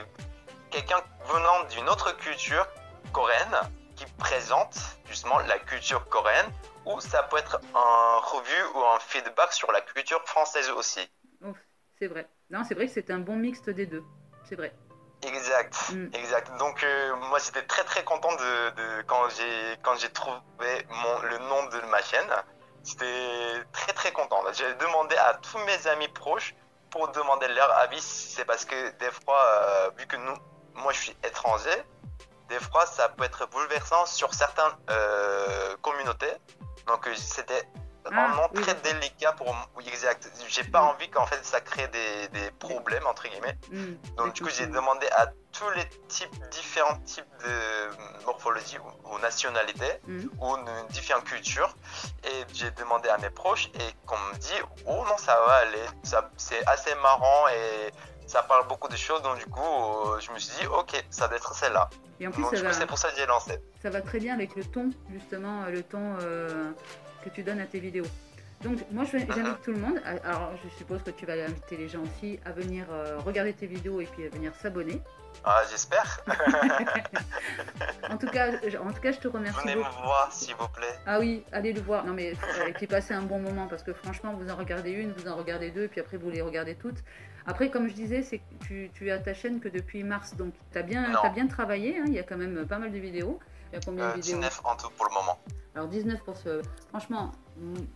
quelqu'un 0.69 1.01
venant 1.25 1.63
d'une 1.69 1.89
autre 1.89 2.15
culture 2.17 2.67
coréenne 3.11 3.57
qui 3.95 4.05
présente 4.17 4.77
justement 5.07 5.39
la 5.39 5.57
culture 5.59 6.07
coréenne 6.09 6.45
ou 6.85 6.99
ça 7.01 7.23
peut 7.23 7.37
être 7.37 7.59
un 7.75 8.17
revue 8.19 8.63
ou 8.75 8.83
un 8.85 8.99
feedback 8.99 9.51
sur 9.51 9.71
la 9.71 9.81
culture 9.81 10.21
française 10.25 10.69
aussi. 10.69 11.09
C'est 11.97 12.07
vrai. 12.07 12.29
Non, 12.49 12.63
c'est 12.63 12.75
vrai 12.75 12.87
que 12.87 12.93
c'est 12.93 13.11
un 13.11 13.19
bon 13.19 13.35
mixte 13.35 13.69
des 13.69 13.85
deux. 13.85 14.03
C'est 14.47 14.55
vrai. 14.55 14.73
Exact, 15.21 15.75
Mm. 15.91 16.09
exact. 16.13 16.57
Donc 16.57 16.81
euh, 16.83 17.15
moi 17.29 17.39
j'étais 17.39 17.63
très 17.63 17.83
très 17.83 18.03
content 18.03 18.31
de, 18.35 18.69
de- 18.71 19.01
quand 19.03 19.27
j'ai 19.29 19.77
quand 19.83 19.95
j'ai 19.97 20.09
trouvé 20.11 20.41
mon, 20.89 21.19
le 21.23 21.37
nom 21.39 21.65
de 21.67 21.81
ma 21.87 22.01
chaîne. 22.01 22.29
J'étais 22.85 23.63
très 23.73 23.91
très 23.93 24.11
content. 24.13 24.41
J'ai 24.53 24.73
demandé 24.75 25.15
à 25.17 25.33
tous 25.35 25.57
mes 25.59 25.87
amis 25.87 26.07
proches 26.07 26.55
pour 26.89 27.09
demander 27.09 27.47
leur 27.49 27.69
avis. 27.79 28.01
C'est 28.01 28.45
parce 28.45 28.63
que 28.63 28.89
des 28.97 29.11
fois, 29.25 29.43
euh, 29.43 29.91
vu 29.97 30.07
que 30.07 30.15
nous, 30.15 30.35
moi 30.75 30.93
je 30.93 30.99
suis 31.01 31.17
étranger, 31.23 31.83
des 32.47 32.59
fois 32.59 32.85
ça 32.85 33.09
peut 33.09 33.25
être 33.25 33.45
bouleversant 33.47 34.05
sur 34.05 34.33
certaines 34.33 34.71
euh, 34.89 35.75
communautés. 35.81 36.31
Donc 36.87 37.07
c'était 37.17 37.67
Ah, 38.11 38.33
un 38.43 38.47
oui, 38.55 38.61
très 38.61 38.75
délicat 38.75 39.33
pour. 39.33 39.53
Oui, 39.75 39.85
exact. 39.87 40.31
J'ai 40.47 40.63
pas 40.63 40.81
Mm. 40.81 40.87
envie 40.87 41.09
qu'en 41.09 41.25
fait 41.25 41.43
ça 41.45 41.59
crée 41.61 41.87
des, 41.89 42.27
des 42.29 42.51
problèmes 42.51 43.05
entre 43.07 43.27
guillemets. 43.27 43.57
Hmm. 43.71 43.93
Donc 44.17 44.33
du 44.33 44.43
coup 44.43 44.49
j'ai 44.49 44.67
demandé 44.67 45.07
à 45.11 45.27
tous 45.51 45.69
les 45.71 45.85
types, 46.07 46.33
différents 46.51 46.95
types 47.01 47.25
de 47.45 48.25
morphologie 48.25 48.77
ou, 48.79 49.13
ou 49.15 49.19
nationalités 49.19 49.91
Mhm. 50.07 50.29
ou 50.39 50.55
différentes 50.89 51.25
cultures 51.25 51.75
et 52.23 52.45
j'ai 52.53 52.71
demandé 52.71 53.09
à 53.09 53.17
mes 53.17 53.29
proches 53.29 53.67
et 53.75 53.93
qu'on 54.05 54.17
me 54.17 54.35
dit 54.37 54.59
oh 54.85 55.03
non 55.07 55.17
ça 55.17 55.35
va 55.45 55.53
aller, 55.55 55.83
ça 56.03 56.29
c'est 56.37 56.65
assez 56.67 56.93
marrant 56.95 57.47
et 57.49 57.91
ça 58.27 58.43
parle 58.43 58.67
beaucoup 58.67 58.87
de 58.87 58.95
choses 58.95 59.21
donc 59.23 59.37
du 59.39 59.45
coup 59.47 59.59
euh, 59.61 60.19
je 60.19 60.31
me 60.31 60.37
suis 60.39 60.55
dit 60.59 60.67
ok 60.67 61.03
ça 61.09 61.27
doit 61.27 61.37
être 61.37 61.53
celle-là. 61.55 61.89
Et 62.21 62.27
en 62.27 62.31
plus, 62.31 62.43
c'est 62.73 62.85
pour 62.85 62.97
ça 62.97 63.09
que 63.11 63.15
j'ai 63.17 63.25
lancé. 63.25 63.59
ça 63.81 63.89
va 63.89 64.01
très 64.01 64.19
bien 64.19 64.33
avec 64.33 64.53
le 64.57 64.65
ton, 64.65 64.89
justement, 65.09 65.63
euh, 65.63 65.69
le 65.69 65.83
ton 65.83 66.17
euh, 66.21 66.69
que 67.23 67.29
tu 67.29 67.43
donnes 67.43 67.59
à 67.59 67.65
tes 67.65 67.79
vidéos. 67.79 68.05
Donc, 68.63 68.77
moi, 68.91 69.05
je- 69.05 69.17
j'invite 69.19 69.61
tout 69.63 69.71
le 69.71 69.79
monde. 69.79 70.01
à- 70.05 70.27
Alors, 70.29 70.51
je 70.63 70.69
suppose 70.77 71.01
que 71.01 71.11
tu 71.11 71.25
vas 71.25 71.33
inviter 71.33 71.77
les 71.77 71.87
gens 71.87 72.01
aussi 72.01 72.39
à 72.45 72.51
venir 72.51 72.85
euh, 72.91 73.17
regarder 73.19 73.53
tes 73.53 73.67
vidéos 73.67 74.01
et 74.01 74.05
puis 74.05 74.25
à 74.25 74.29
venir 74.29 74.53
s'abonner. 74.55 75.01
Ah, 75.45 75.61
j'espère. 75.71 76.19
En 78.09 78.17
tout 78.17 78.27
cas, 78.27 78.51
je- 78.67 78.77
en 78.77 78.91
tout 78.91 78.99
cas, 79.01 79.11
je 79.11 79.19
te 79.19 79.27
remercie 79.27 79.59
Venez 79.61 79.75
beaucoup. 79.75 79.87
me 79.99 80.03
voir 80.03 80.31
s'il 80.33 80.55
vous 80.55 80.67
plaît. 80.67 80.93
Ah 81.05 81.19
oui, 81.19 81.43
allez 81.51 81.73
le 81.73 81.81
voir. 81.81 82.03
Non 82.05 82.13
mais 82.13 82.31
euh, 82.33 82.71
puis 82.75 82.87
passez 82.87 83.13
un 83.13 83.21
bon 83.21 83.39
moment 83.39 83.67
parce 83.67 83.83
que 83.83 83.93
franchement, 83.93 84.33
vous 84.33 84.49
en 84.49 84.55
regardez 84.55 84.91
une, 84.91 85.11
vous 85.13 85.27
en 85.27 85.35
regardez 85.35 85.69
deux, 85.69 85.83
et 85.83 85.87
puis 85.87 86.01
après 86.01 86.17
vous 86.17 86.29
les 86.31 86.41
regardez 86.41 86.75
toutes. 86.75 86.97
Après, 87.45 87.69
comme 87.69 87.87
je 87.87 87.93
disais, 87.93 88.23
c'est 88.23 88.39
que 88.39 88.65
tu, 88.65 88.89
tu 88.93 89.11
as 89.11 89.19
ta 89.19 89.33
chaîne 89.33 89.59
que 89.59 89.69
depuis 89.69 90.03
mars, 90.03 90.35
donc 90.35 90.53
tu 90.71 90.77
as 90.77 90.81
bien, 90.81 91.05
t'as 91.21 91.29
bien 91.29 91.47
travaillé. 91.47 91.97
hein, 91.99 92.03
il 92.07 92.13
y 92.13 92.19
a 92.19 92.23
quand 92.23 92.37
même 92.37 92.65
pas 92.65 92.79
mal 92.79 92.91
de 92.91 92.97
vidéos. 92.97 93.39
Il 93.71 93.75
y 93.75 93.77
a 93.77 93.81
combien 93.85 94.05
Euh, 94.05 94.11
de 94.11 94.21
vidéos 94.21 94.35
19 94.37 94.61
en 94.65 94.75
tout 94.75 94.89
pour 94.97 95.05
le 95.07 95.13
moment. 95.13 95.37
Alors 95.75 95.87
19 95.87 96.21
pour 96.23 96.35
ce. 96.37 96.61
Franchement, 96.89 97.31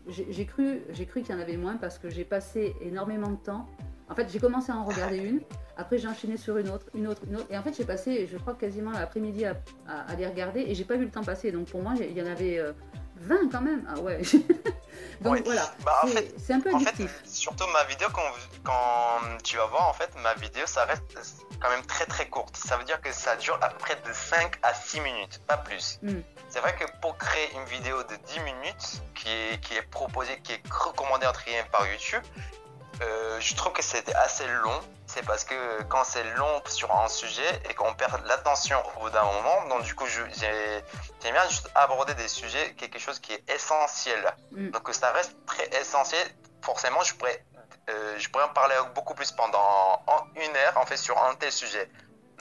j'ai 0.08 0.46
cru, 0.46 0.82
j'ai 0.92 1.06
cru 1.06 1.22
qu'il 1.22 1.34
y 1.36 1.38
en 1.38 1.42
avait 1.42 1.58
moins 1.58 1.78
parce 1.78 1.98
que 1.98 2.10
j'ai 2.10 2.24
passé 2.26 2.76
énormément 2.82 3.30
de 3.32 3.38
temps. 3.38 3.68
En 4.10 4.16
fait, 4.16 4.30
j'ai 4.32 4.40
commencé 4.40 4.72
à 4.72 4.76
en 4.76 4.84
regarder 4.86 5.18
une, 5.30 5.42
après 5.78 5.98
j'ai 5.98 6.08
enchaîné 6.08 6.38
sur 6.38 6.58
une 6.58 6.70
autre, 6.70 6.86
une 6.94 7.08
autre, 7.08 7.22
une 7.28 7.38
autre, 7.38 7.48
et 7.50 7.58
en 7.58 7.64
fait 7.64 7.74
j'ai 7.76 7.86
passé, 7.86 8.28
je 8.32 8.38
crois 8.38 8.54
quasiment 8.54 8.92
l'après-midi 8.92 9.46
à, 9.46 9.56
à- 9.88 10.12
à 10.12 10.16
les 10.16 10.28
regarder 10.28 10.60
et 10.62 10.76
j'ai 10.76 10.84
pas 10.86 10.96
vu 10.98 11.06
le 11.06 11.12
temps 11.12 11.24
passer. 11.24 11.52
Donc 11.52 11.68
pour 11.68 11.82
moi, 11.82 11.94
il 12.00 12.12
y 12.16 12.22
en 12.22 12.28
avait 12.28 12.60
euh, 12.60 12.74
20 13.18 13.50
quand 13.52 13.62
même. 13.62 13.84
Ah 13.90 14.00
ouais. 14.00 14.22
Donc 15.24 15.34
Oui. 15.34 15.42
voilà, 15.46 15.72
Bah, 15.86 16.00
en 16.04 16.08
c'est 16.08 16.14
fait, 16.14 16.36
c'est 16.38 16.54
un 16.54 16.60
peu 16.60 16.74
En 16.74 16.80
fait, 16.80 16.96
surtout 17.26 17.66
ma 17.68 17.84
vidéo, 17.86 18.08
quand, 18.14 18.22
quand 18.64 19.20
tu 19.44 19.58
vas 19.58 19.66
voir, 19.68 19.88
en 19.90 19.94
fait, 19.94 20.10
ma 20.22 20.34
vidéo, 20.36 20.66
ça 20.68 20.86
reste 20.86 21.04
quand 21.62 21.70
même 21.70 21.86
très 21.86 22.06
très 22.06 22.28
courte. 22.28 22.56
Ça 22.58 22.78
veut 22.78 22.84
dire 22.84 23.00
que 23.02 23.12
ça 23.12 23.36
dure 23.38 23.58
à 23.62 23.70
près 23.70 23.96
de 23.96 24.12
5 24.14 24.56
à 24.64 24.74
6 24.74 25.00
minutes, 25.02 25.42
pas 25.48 25.58
plus. 25.58 26.00
Mm. 26.02 26.20
c'est 26.50 26.60
vrai 26.60 26.76
que 26.76 26.86
pour 27.02 27.18
créer 27.18 27.50
une 27.56 27.66
vidéo 27.66 28.04
de 28.04 28.16
10 28.16 28.40
minutes 28.42 29.02
qui 29.16 29.30
est, 29.30 29.60
qui 29.62 29.76
est 29.76 29.82
proposée, 29.82 30.40
qui 30.44 30.52
est 30.54 30.62
recommandée 30.72 31.26
entre 31.26 31.44
guillemets 31.46 31.66
par 31.72 31.88
YouTube, 31.88 32.24
euh, 33.02 33.40
je 33.40 33.56
trouve 33.56 33.74
que 33.74 33.82
c'est 33.82 34.14
assez 34.16 34.46
long. 34.64 34.80
C'est 35.14 35.24
parce 35.24 35.44
que 35.44 35.84
quand 35.90 36.04
c'est 36.04 36.24
long 36.38 36.62
sur 36.66 36.92
un 36.96 37.08
sujet 37.08 37.62
et 37.70 37.76
qu'on 37.76 37.94
perd 37.94 38.26
l'attention 38.26 38.82
au 38.96 39.02
bout 39.02 39.10
d'un 39.12 39.24
moment, 39.24 39.68
donc 39.70 39.84
du 39.84 39.94
coup, 39.94 40.08
j'aime 40.08 40.82
bien 41.22 41.48
juste 41.50 41.70
aborder 41.76 42.16
des 42.16 42.28
sujets, 42.28 42.74
quelque 42.74 42.98
chose 42.98 43.20
qui 43.20 43.32
est 43.34 43.48
essentiel. 43.48 44.34
Mm. 44.52 44.72
Donc 44.72 44.92
ça 44.92 45.12
reste 45.12 45.36
très 45.46 45.70
essentiel. 45.80 46.28
Forcément, 46.64 47.04
je 47.04 47.14
pourrais, 47.14 47.46
euh, 47.92 48.18
je 48.18 48.28
pourrais 48.30 48.46
en 48.46 48.54
parler 48.54 48.74
beaucoup 48.96 49.14
plus 49.14 49.32
pendant 49.32 50.04
une 50.36 50.56
heure 50.56 50.78
en 50.78 50.86
fait 50.88 50.98
sur 50.98 51.16
un 51.24 51.36
tel 51.36 51.52
sujet. 51.52 51.92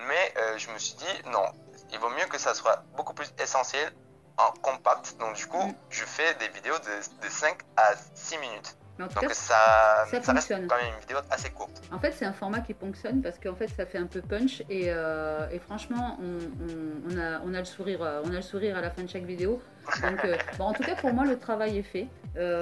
Mais 0.08 0.32
euh, 0.38 0.56
je 0.56 0.70
me 0.70 0.78
suis 0.78 0.94
dit 0.94 1.22
non, 1.26 1.44
il 1.90 1.98
vaut 1.98 2.08
mieux 2.08 2.26
que 2.26 2.38
ça 2.38 2.54
soit 2.54 2.82
beaucoup 2.96 3.12
plus 3.12 3.30
essentiel 3.38 3.92
en 4.38 4.50
compact. 4.62 5.18
Donc 5.18 5.36
du 5.36 5.46
coup, 5.46 5.62
mm. 5.62 5.74
je 5.90 6.06
fais 6.06 6.34
des 6.36 6.48
vidéos 6.48 6.78
de, 6.78 7.26
de 7.26 7.28
5 7.30 7.58
à 7.76 7.92
6 8.14 8.38
minutes. 8.38 8.78
Donc 8.98 9.10
ça, 9.32 10.04
ça, 10.06 10.20
fonctionne. 10.20 10.66
quand 10.66 10.76
même 10.76 10.92
une 10.94 11.00
vidéo 11.00 11.18
assez 11.30 11.50
courte. 11.50 11.82
En 11.90 11.98
fait, 11.98 12.12
c'est 12.12 12.26
un 12.26 12.32
format 12.32 12.60
qui 12.60 12.74
fonctionne 12.74 13.22
parce 13.22 13.38
qu'en 13.38 13.54
fait, 13.54 13.68
ça 13.68 13.86
fait 13.86 13.98
un 13.98 14.06
peu 14.06 14.20
punch 14.20 14.62
et, 14.68 14.84
euh, 14.88 15.48
et 15.50 15.58
franchement, 15.58 16.18
on, 16.20 17.10
on, 17.10 17.18
a, 17.18 17.40
on, 17.44 17.54
a, 17.54 17.58
le 17.58 17.64
sourire, 17.64 18.02
euh, 18.02 18.20
on 18.24 18.30
a 18.30 18.36
le 18.36 18.42
sourire 18.42 18.76
à 18.76 18.80
la 18.80 18.90
fin 18.90 19.02
de 19.02 19.08
chaque 19.08 19.24
vidéo. 19.24 19.62
Donc, 20.02 20.24
euh, 20.24 20.36
bon, 20.58 20.64
en 20.64 20.72
tout 20.72 20.82
cas, 20.82 20.94
pour 20.94 21.12
moi, 21.12 21.24
le 21.24 21.38
travail 21.38 21.78
est 21.78 21.82
fait. 21.82 22.08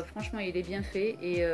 franchement, 0.06 0.38
il 0.38 0.56
est 0.56 0.62
bien 0.62 0.82
fait 0.82 1.16
et 1.20 1.44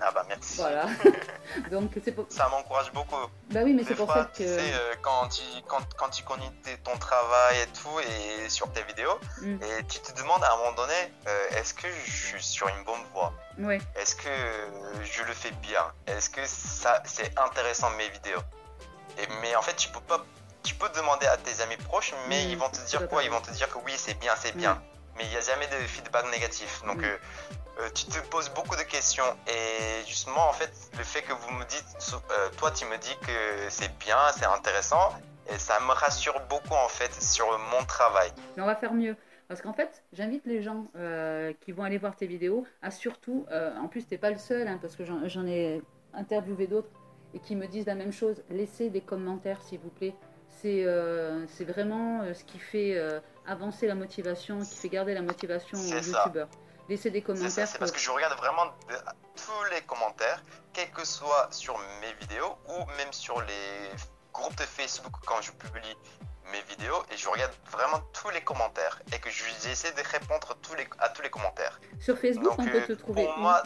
ah 0.00 0.10
bah 0.14 0.24
merci. 0.28 0.56
Voilà. 0.56 0.86
Donc 1.70 1.90
c'est 2.02 2.12
pour... 2.12 2.26
Ça 2.30 2.48
m'encourage 2.48 2.92
beaucoup. 2.92 3.16
Bah 3.50 3.60
oui, 3.64 3.74
mais 3.74 3.84
c'est 3.84 3.94
pour 3.94 4.10
ça 4.10 4.30
que. 4.32 4.38
Tu 4.38 4.44
sais, 4.44 4.72
euh, 4.72 4.94
quand, 5.02 5.28
tu, 5.28 5.42
quand, 5.66 5.82
quand 5.96 6.08
tu 6.08 6.22
connais 6.24 6.50
ton 6.82 6.96
travail 6.98 7.60
et 7.60 7.66
tout, 7.66 8.00
et 8.00 8.48
sur 8.48 8.72
tes 8.72 8.82
vidéos, 8.84 9.18
mm. 9.42 9.56
et 9.62 9.84
tu 9.88 10.00
te 10.00 10.16
demandes 10.16 10.42
à 10.42 10.54
un 10.54 10.56
moment 10.56 10.72
donné, 10.72 11.12
euh, 11.26 11.58
est-ce 11.58 11.74
que 11.74 11.88
je 12.06 12.10
suis 12.10 12.42
sur 12.42 12.68
une 12.68 12.84
bonne 12.84 13.02
voie? 13.12 13.32
Oui. 13.58 13.78
Est-ce 13.96 14.16
que 14.16 14.30
je 15.04 15.22
le 15.22 15.34
fais 15.34 15.50
bien? 15.62 15.84
Est-ce 16.06 16.30
que 16.30 16.46
ça 16.46 17.02
c'est 17.04 17.38
intéressant 17.38 17.90
mes 17.90 18.08
vidéos? 18.08 18.40
Et, 19.18 19.26
Mais 19.42 19.54
en 19.56 19.62
fait, 19.62 19.76
tu 19.76 19.88
peux 19.90 20.00
pas. 20.00 20.24
Tu 20.62 20.74
peux 20.74 20.90
demander 20.90 21.26
à 21.26 21.38
tes 21.38 21.62
amis 21.62 21.76
proches, 21.78 22.14
mais 22.28 22.44
mm. 22.44 22.50
ils 22.50 22.58
vont 22.58 22.70
te 22.70 22.80
dire 22.86 23.08
quoi? 23.08 23.22
Ils 23.22 23.30
vont 23.30 23.40
te 23.40 23.50
dire 23.50 23.68
que 23.68 23.78
oui, 23.84 23.92
c'est 23.96 24.18
bien, 24.18 24.32
c'est 24.36 24.56
bien. 24.56 24.80
Mais 25.20 25.26
il 25.26 25.30
n'y 25.32 25.36
a 25.36 25.42
jamais 25.42 25.66
de 25.66 25.86
feedback 25.86 26.24
négatif. 26.32 26.82
Donc, 26.86 27.02
euh, 27.02 27.18
euh, 27.78 27.88
tu 27.94 28.06
te 28.06 28.18
poses 28.30 28.48
beaucoup 28.54 28.74
de 28.74 28.82
questions 28.82 29.24
et 29.46 30.06
justement 30.06 30.48
en 30.48 30.52
fait 30.54 30.70
le 30.96 31.04
fait 31.04 31.20
que 31.20 31.34
vous 31.34 31.50
me 31.52 31.64
dites, 31.66 32.14
euh, 32.30 32.48
toi 32.56 32.70
tu 32.70 32.86
me 32.86 32.96
dis 32.96 33.14
que 33.20 33.68
c'est 33.68 33.96
bien, 33.98 34.16
c'est 34.34 34.46
intéressant 34.46 35.12
et 35.52 35.58
ça 35.58 35.78
me 35.80 35.92
rassure 35.92 36.40
beaucoup 36.48 36.74
en 36.74 36.88
fait 36.88 37.12
sur 37.22 37.46
mon 37.70 37.84
travail. 37.84 38.30
Mais 38.56 38.62
on 38.62 38.66
va 38.66 38.76
faire 38.76 38.94
mieux. 38.94 39.14
Parce 39.46 39.60
qu'en 39.60 39.74
fait, 39.74 40.04
j'invite 40.14 40.46
les 40.46 40.62
gens 40.62 40.86
euh, 40.96 41.52
qui 41.60 41.72
vont 41.72 41.82
aller 41.82 41.98
voir 41.98 42.16
tes 42.16 42.26
vidéos 42.26 42.64
à 42.80 42.90
surtout, 42.90 43.46
en 43.50 43.88
plus, 43.88 44.06
tu 44.06 44.14
n'es 44.14 44.18
pas 44.18 44.30
le 44.30 44.38
seul, 44.38 44.68
hein, 44.68 44.78
parce 44.80 44.96
que 44.96 45.04
j'en 45.04 45.46
ai 45.46 45.82
interviewé 46.14 46.66
d'autres 46.66 46.88
et 47.34 47.40
qui 47.40 47.56
me 47.56 47.66
disent 47.66 47.86
la 47.86 47.96
même 47.96 48.12
chose. 48.12 48.42
Laissez 48.48 48.90
des 48.90 49.00
commentaires, 49.00 49.60
s'il 49.62 49.80
vous 49.80 49.90
plaît. 49.90 50.14
C'est 50.50 51.64
vraiment 51.64 52.22
ce 52.34 52.44
qui 52.44 52.58
fait 52.58 53.00
avancer 53.46 53.86
la 53.86 53.94
motivation, 53.94 54.60
qui 54.60 54.76
fait 54.76 54.88
garder 54.88 55.14
la 55.14 55.22
motivation 55.22 55.78
aux 55.78 55.84
youtubeurs 55.84 56.48
laisser 56.90 57.10
des 57.10 57.22
commentaires. 57.22 57.68
C'est 57.68 57.78
parce 57.78 57.92
que 57.92 57.98
je 57.98 58.10
regarde 58.10 58.36
vraiment 58.36 58.66
tous 59.36 59.64
les 59.72 59.80
commentaires, 59.82 60.42
quels 60.72 60.90
que 60.90 61.06
soient 61.06 61.48
sur 61.50 61.78
mes 62.00 62.12
vidéos 62.20 62.58
ou 62.68 62.78
même 62.98 63.12
sur 63.12 63.40
les 63.40 63.90
groupes 64.32 64.56
de 64.56 64.64
Facebook 64.64 65.12
quand 65.24 65.40
je 65.40 65.52
publie 65.52 65.96
mes 66.52 66.62
vidéos 66.62 67.02
et 67.12 67.16
je 67.16 67.28
regarde 67.28 67.52
vraiment 67.70 68.00
tous 68.12 68.30
les 68.30 68.40
commentaires 68.40 69.00
et 69.14 69.18
que 69.20 69.30
j'essaie 69.30 69.92
de 69.92 70.02
répondre 70.02 70.56
tous 70.62 70.74
les, 70.74 70.86
à 70.98 71.08
tous 71.08 71.22
les 71.22 71.30
commentaires. 71.30 71.80
Sur 72.00 72.18
Facebook, 72.18 72.54
on 72.58 72.64
peut 72.64 72.82
te 72.82 72.92
trouver. 72.92 73.24
Pour 73.24 73.38
moi, 73.38 73.62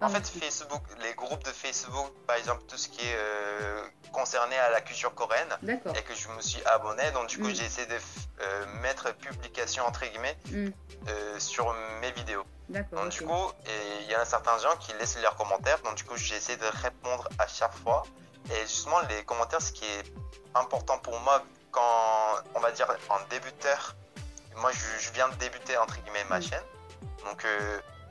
en 0.00 0.08
fait, 0.08 0.28
Facebook, 0.28 0.82
les 1.02 1.14
groupes 1.14 1.42
de 1.44 1.50
Facebook, 1.50 2.12
par 2.26 2.36
exemple, 2.36 2.62
tout 2.68 2.76
ce 2.76 2.88
qui 2.88 3.00
est 3.00 3.16
euh, 3.16 3.84
concerné 4.12 4.56
à 4.56 4.70
la 4.70 4.80
culture 4.80 5.14
coréenne, 5.14 5.48
et 5.66 6.02
que 6.02 6.14
je 6.14 6.28
me 6.28 6.40
suis 6.40 6.62
abonné, 6.66 7.10
donc 7.12 7.28
du 7.28 7.38
coup, 7.38 7.48
mm. 7.48 7.54
j'ai 7.54 7.64
essayé 7.64 7.86
de 7.86 7.94
euh, 7.94 8.66
mettre 8.82 9.12
publication 9.16 9.84
entre 9.84 10.04
guillemets 10.06 10.36
mm. 10.50 10.68
euh, 11.08 11.38
sur 11.38 11.74
mes 12.00 12.12
vidéos. 12.12 12.44
Donc 12.92 13.08
du 13.08 13.22
coup, 13.22 13.52
il 14.02 14.10
y 14.10 14.14
a 14.14 14.24
certains 14.24 14.58
gens 14.58 14.76
qui 14.78 14.92
laissent 14.94 15.20
leurs 15.20 15.36
commentaires, 15.36 15.80
donc 15.82 15.96
du 15.96 16.04
coup, 16.04 16.16
j'ai 16.16 16.36
essayé 16.36 16.58
de 16.58 16.66
répondre 16.82 17.28
à 17.38 17.46
chaque 17.46 17.74
fois. 17.74 18.04
Et 18.50 18.60
justement, 18.62 19.00
les 19.08 19.24
commentaires, 19.24 19.60
ce 19.60 19.72
qui 19.72 19.84
est 19.84 20.12
important 20.54 20.98
pour 20.98 21.18
moi 21.20 21.42
quand, 21.70 22.34
on 22.54 22.60
va 22.60 22.70
dire, 22.72 22.86
en 23.08 23.18
débuteur, 23.30 23.96
moi, 24.56 24.70
je, 24.72 25.10
viens 25.12 25.28
de 25.28 25.34
débuter 25.36 25.76
entre 25.76 25.96
guillemets 26.02 26.24
ma 26.28 26.38
mm. 26.38 26.42
chaîne, 26.42 26.64
donc 27.24 27.44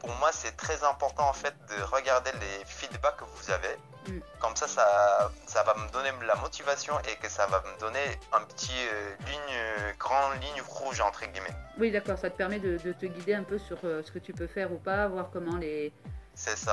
pour 0.07 0.15
moi, 0.19 0.29
c'est 0.31 0.55
très 0.55 0.83
important 0.85 1.27
en 1.27 1.33
fait 1.33 1.53
de 1.69 1.83
regarder 1.83 2.31
les 2.39 2.65
feedbacks 2.65 3.17
que 3.17 3.25
vous 3.25 3.51
avez. 3.51 3.75
Mm. 4.07 4.21
Comme 4.39 4.55
ça, 4.55 4.67
ça, 4.67 5.31
ça 5.45 5.63
va 5.63 5.73
me 5.75 5.91
donner 5.91 6.09
la 6.25 6.35
motivation 6.35 6.93
et 7.01 7.15
que 7.21 7.29
ça 7.29 7.45
va 7.47 7.61
me 7.61 7.79
donner 7.79 8.07
un 8.31 8.41
petit 8.45 8.71
euh, 8.71 9.15
ligne, 9.27 9.53
euh, 9.53 9.91
grande 9.99 10.41
ligne 10.41 10.63
rouge 10.65 11.01
entre 11.01 11.25
guillemets. 11.25 11.55
Oui, 11.77 11.91
d'accord, 11.91 12.17
ça 12.17 12.29
te 12.29 12.37
permet 12.37 12.59
de, 12.59 12.77
te 12.77 13.05
guider 13.05 13.33
un 13.33 13.43
peu 13.43 13.57
sur 13.57 13.77
euh, 13.83 14.01
ce 14.01 14.11
que 14.11 14.19
tu 14.19 14.31
peux 14.31 14.47
faire 14.47 14.71
ou 14.71 14.77
pas, 14.77 15.09
voir 15.09 15.29
comment 15.29 15.57
les, 15.57 15.91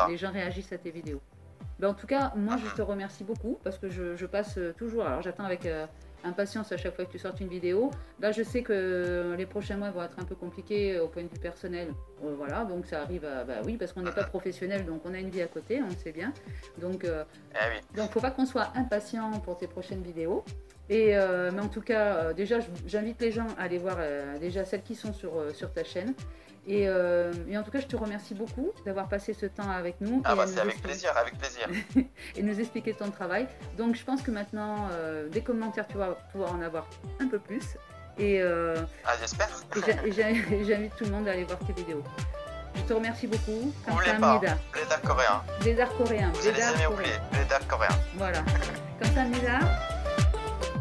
les 0.08 0.16
gens 0.16 0.32
réagissent 0.32 0.72
à 0.72 0.78
tes 0.78 0.92
vidéos. 0.92 1.20
Ben, 1.80 1.88
en 1.88 1.94
tout 1.94 2.06
cas, 2.06 2.32
moi, 2.36 2.56
je 2.56 2.66
mm-hmm. 2.66 2.76
te 2.76 2.82
remercie 2.82 3.24
beaucoup 3.24 3.58
parce 3.64 3.78
que 3.78 3.90
je, 3.90 4.14
je 4.14 4.26
passe 4.26 4.60
toujours. 4.78 5.04
Alors, 5.06 5.22
j'attends 5.22 5.44
avec 5.44 5.66
impatience 6.22 6.70
à 6.70 6.76
chaque 6.76 6.94
fois 6.94 7.04
que 7.04 7.10
tu 7.10 7.18
sortes 7.18 7.40
une 7.40 7.48
vidéo. 7.48 7.90
Là, 8.20 8.30
je 8.30 8.44
sais 8.44 8.62
que 8.62 9.34
les 9.36 9.46
prochains 9.46 9.76
mois 9.76 9.90
vont 9.90 10.04
être 10.04 10.18
un 10.20 10.24
peu 10.24 10.36
compliqués 10.36 11.00
au 11.00 11.08
point 11.08 11.24
de 11.24 11.28
vue 11.28 11.40
personnel. 11.40 11.92
Euh, 12.24 12.34
voilà, 12.36 12.64
donc 12.64 12.86
ça 12.86 13.02
arrive 13.02 13.24
à. 13.24 13.44
Bah 13.44 13.54
oui, 13.64 13.76
parce 13.76 13.92
qu'on 13.92 14.02
n'est 14.02 14.12
pas 14.12 14.24
professionnel, 14.24 14.84
donc 14.84 15.02
on 15.04 15.14
a 15.14 15.18
une 15.18 15.30
vie 15.30 15.42
à 15.42 15.46
côté, 15.46 15.80
on 15.82 15.88
le 15.88 15.96
sait 15.96 16.12
bien. 16.12 16.32
Donc, 16.78 17.04
euh, 17.04 17.24
eh 17.54 17.96
donc 17.96 18.10
faut 18.10 18.20
pas 18.20 18.30
qu'on 18.30 18.46
soit 18.46 18.72
impatient 18.74 19.30
pour 19.40 19.56
tes 19.56 19.66
prochaines 19.66 20.02
vidéos. 20.02 20.44
Et, 20.90 21.16
euh, 21.16 21.50
mais 21.52 21.62
en 21.62 21.68
tout 21.68 21.80
cas, 21.80 22.34
déjà, 22.34 22.58
j'invite 22.86 23.20
les 23.20 23.32
gens 23.32 23.46
à 23.58 23.62
aller 23.62 23.78
voir 23.78 23.98
déjà 24.38 24.64
celles 24.64 24.82
qui 24.82 24.94
sont 24.94 25.14
sur, 25.14 25.32
sur 25.54 25.72
ta 25.72 25.82
chaîne. 25.82 26.14
Euh, 26.68 27.32
et, 27.48 27.58
en 27.58 27.62
tout 27.62 27.70
cas, 27.70 27.80
je 27.80 27.86
te 27.86 27.96
remercie 27.96 28.34
beaucoup 28.34 28.72
d'avoir 28.84 29.08
passé 29.08 29.34
ce 29.34 29.46
temps 29.46 29.68
avec 29.68 30.00
nous. 30.00 30.22
Ah 30.24 30.34
bah 30.34 30.46
c'est 30.46 30.60
avec 30.60 30.80
plaisir, 30.80 31.10
avec 31.16 31.36
plaisir. 31.38 31.68
et 32.36 32.42
nous 32.42 32.58
expliquer 32.58 32.94
ton 32.94 33.10
travail. 33.10 33.46
Donc 33.76 33.94
je 33.94 34.04
pense 34.04 34.22
que 34.22 34.30
maintenant, 34.30 34.88
euh, 34.92 35.28
des 35.28 35.42
commentaires, 35.42 35.86
tu 35.86 35.98
vas 35.98 36.12
pouvoir 36.32 36.54
en 36.54 36.62
avoir 36.62 36.88
un 37.20 37.28
peu 37.28 37.38
plus. 37.38 37.76
Et, 38.17 38.41
euh, 38.41 38.75
ah 39.05 39.13
j'espère. 39.19 39.49
et 40.05 40.11
j'invite 40.11 40.95
tout 40.97 41.05
le 41.05 41.11
monde 41.11 41.27
à 41.27 41.31
aller 41.31 41.45
voir 41.45 41.59
tes 41.59 41.73
vidéos. 41.73 42.03
Je 42.75 42.81
te 42.81 42.93
remercie 42.93 43.27
beaucoup. 43.27 43.73
N'oubliez 43.87 44.13
pas, 44.19 44.39
Blédard 44.73 45.01
coréen. 45.01 45.41
Blédard 45.61 45.97
coréen. 45.97 46.31
Vous 46.33 46.47
allez 46.47 46.59
jamais 46.59 46.87
oublier, 46.87 47.13
Blédard 47.31 47.67
coréen. 47.67 47.95
Voilà. 48.17 48.43
Comme 49.01 49.13
ça, 49.13 49.23
Mida. 49.25 49.59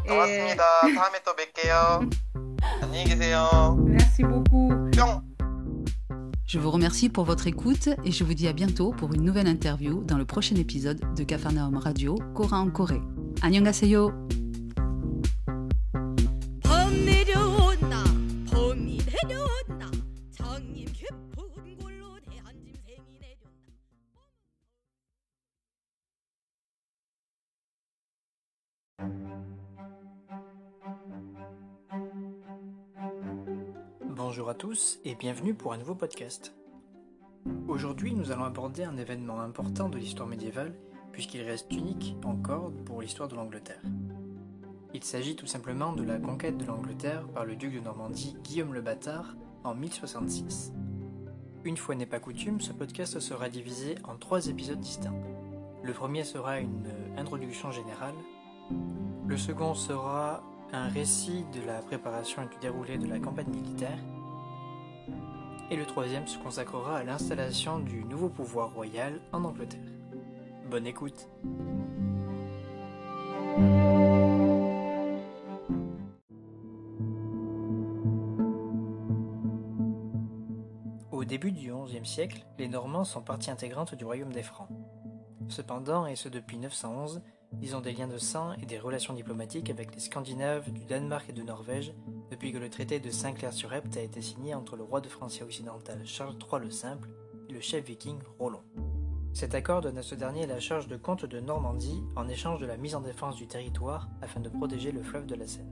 고맙습니다. 0.09 0.65
다음에 0.97 1.21
또 1.25 1.35
뵐게요. 1.37 2.11
안녕히 2.83 3.05
계세요. 3.05 3.77
Merci 3.87 4.25
beaucoup. 4.25 4.73
Je 6.47 6.59
vous 6.59 6.71
remercie 6.71 7.11
pour 7.11 7.25
votre 7.25 7.47
écoute 7.47 7.91
et 8.07 8.11
je 8.11 8.25
vous 8.25 8.33
dis 8.33 8.49
à 8.49 8.55
bientôt 8.55 8.93
pour 8.93 9.13
une 9.13 9.23
nouvelle 9.23 9.49
interview 9.49 10.03
dans 10.05 10.17
le 10.17 10.25
prochain 10.25 10.57
épisode 10.57 10.99
de 11.15 11.23
Cafarnaum 11.25 11.77
Radio 11.77 12.15
Cora 12.35 12.59
en 12.59 12.71
Corée. 12.71 13.03
Annyeonghaseyo 13.43 14.13
Bonjour 34.16 34.50
à 34.50 34.54
tous 34.54 35.00
et 35.06 35.16
bienvenue 35.16 35.54
pour 35.54 35.74
un 35.74 35.78
nouveau 35.78 35.96
podcast. 35.96 36.56
Aujourd'hui, 37.68 38.14
nous 38.14 38.32
allons 38.32 38.44
aborder 38.44 38.84
un 38.84 38.98
événement 38.98 39.42
important 39.42 39.90
de 39.90 39.98
l'histoire 39.98 40.30
médiévale 40.30 40.76
puisqu'il 41.12 41.42
reste 41.42 41.72
unique 41.72 42.16
encore 42.24 42.72
pour 42.86 43.02
l'histoire 43.02 43.28
de 43.28 43.36
l'Angleterre. 43.36 43.82
Il 44.94 45.04
s'agit 45.04 45.36
tout 45.36 45.48
simplement 45.48 45.94
de 45.94 46.04
la 46.04 46.20
conquête 46.20 46.58
de 46.58 46.66
l'Angleterre 46.66 47.28
par 47.28 47.46
le 47.46 47.56
duc 47.56 47.74
de 47.74 47.80
Normandie 47.80 48.38
Guillaume 48.44 48.74
le 48.74 48.82
Bâtard 48.82 49.36
en 49.64 49.76
1066. 49.76 50.72
Une 51.66 51.78
fois 51.78 51.96
n'est 51.96 52.06
pas 52.06 52.20
coutume, 52.20 52.62
ce 52.62 52.74
podcast 52.74 53.20
sera 53.20 53.50
divisé 53.50 53.96
en 54.04 54.18
trois 54.18 54.48
épisodes 54.48 54.80
distincts. 54.80 55.16
Le 55.82 55.94
premier 55.94 56.24
sera 56.24 56.60
une 56.60 56.88
introduction 57.18 57.72
générale, 57.72 58.16
le 59.28 59.38
second 59.38 59.74
sera 59.74 60.44
un 60.72 60.88
récit 60.88 61.46
de 61.54 61.66
la 61.66 61.80
préparation 61.80 62.44
et 62.44 62.48
du 62.48 62.58
déroulé 62.62 62.98
de 62.98 63.08
la 63.08 63.20
campagne 63.20 63.50
militaire, 63.50 64.00
et 65.70 65.76
le 65.76 65.86
troisième 65.86 66.28
se 66.28 66.38
consacrera 66.38 66.98
à 66.98 67.04
l'installation 67.04 67.80
du 67.80 68.04
nouveau 68.04 68.30
pouvoir 68.30 68.74
royal 68.74 69.20
en 69.32 69.44
Angleterre. 69.44 69.80
Bonne 70.70 70.88
écoute 70.88 71.28
début 81.34 81.52
du 81.52 81.74
XIe 81.74 82.06
siècle, 82.06 82.46
les 82.60 82.68
Normands 82.68 83.06
sont 83.06 83.24
partie 83.24 83.50
intégrante 83.50 83.96
du 83.96 84.06
royaume 84.06 84.32
des 84.32 84.44
Francs. 84.44 84.70
Cependant, 85.48 86.06
et 86.06 86.16
ce 86.16 86.30
depuis 86.30 86.60
911, 86.60 87.24
ils 87.62 87.76
ont 87.76 87.82
des 87.82 87.94
liens 87.94 88.08
de 88.08 88.18
sang 88.18 88.54
et 88.62 88.66
des 88.66 88.80
relations 88.80 89.14
diplomatiques 89.14 89.70
avec 89.70 89.94
les 89.94 90.02
Scandinaves, 90.02 90.72
du 90.72 90.86
Danemark 90.86 91.30
et 91.30 91.34
de 91.34 91.44
Norvège 91.44 91.94
depuis 92.32 92.52
que 92.52 92.58
le 92.58 92.70
traité 92.70 93.00
de 93.00 93.10
Saint-Clair-sur-Epte 93.10 93.98
a 93.98 94.02
été 94.02 94.22
signé 94.22 94.56
entre 94.56 94.76
le 94.76 94.84
roi 94.84 95.02
de 95.02 95.08
Francia 95.08 95.46
occidentale 95.46 96.02
Charles 96.06 96.36
III 96.36 96.62
le 96.62 96.72
Simple 96.72 97.10
et 97.50 97.54
le 97.54 97.62
chef 97.62 97.86
viking 97.86 98.20
Roland. 98.40 98.64
Cet 99.34 99.56
accord 99.56 99.82
donne 99.82 99.98
à 99.98 100.04
ce 100.04 100.16
dernier 100.16 100.46
la 100.46 100.60
charge 100.60 100.88
de 100.88 100.98
comte 100.98 101.26
de 101.26 101.40
Normandie 101.40 102.04
en 102.16 102.28
échange 102.28 102.60
de 102.60 102.66
la 102.66 102.78
mise 102.78 102.96
en 102.96 103.02
défense 103.02 103.36
du 103.36 103.48
territoire 103.48 104.10
afin 104.22 104.40
de 104.40 104.50
protéger 104.50 104.92
le 104.92 105.04
fleuve 105.04 105.26
de 105.26 105.36
la 105.36 105.48
Seine. 105.48 105.72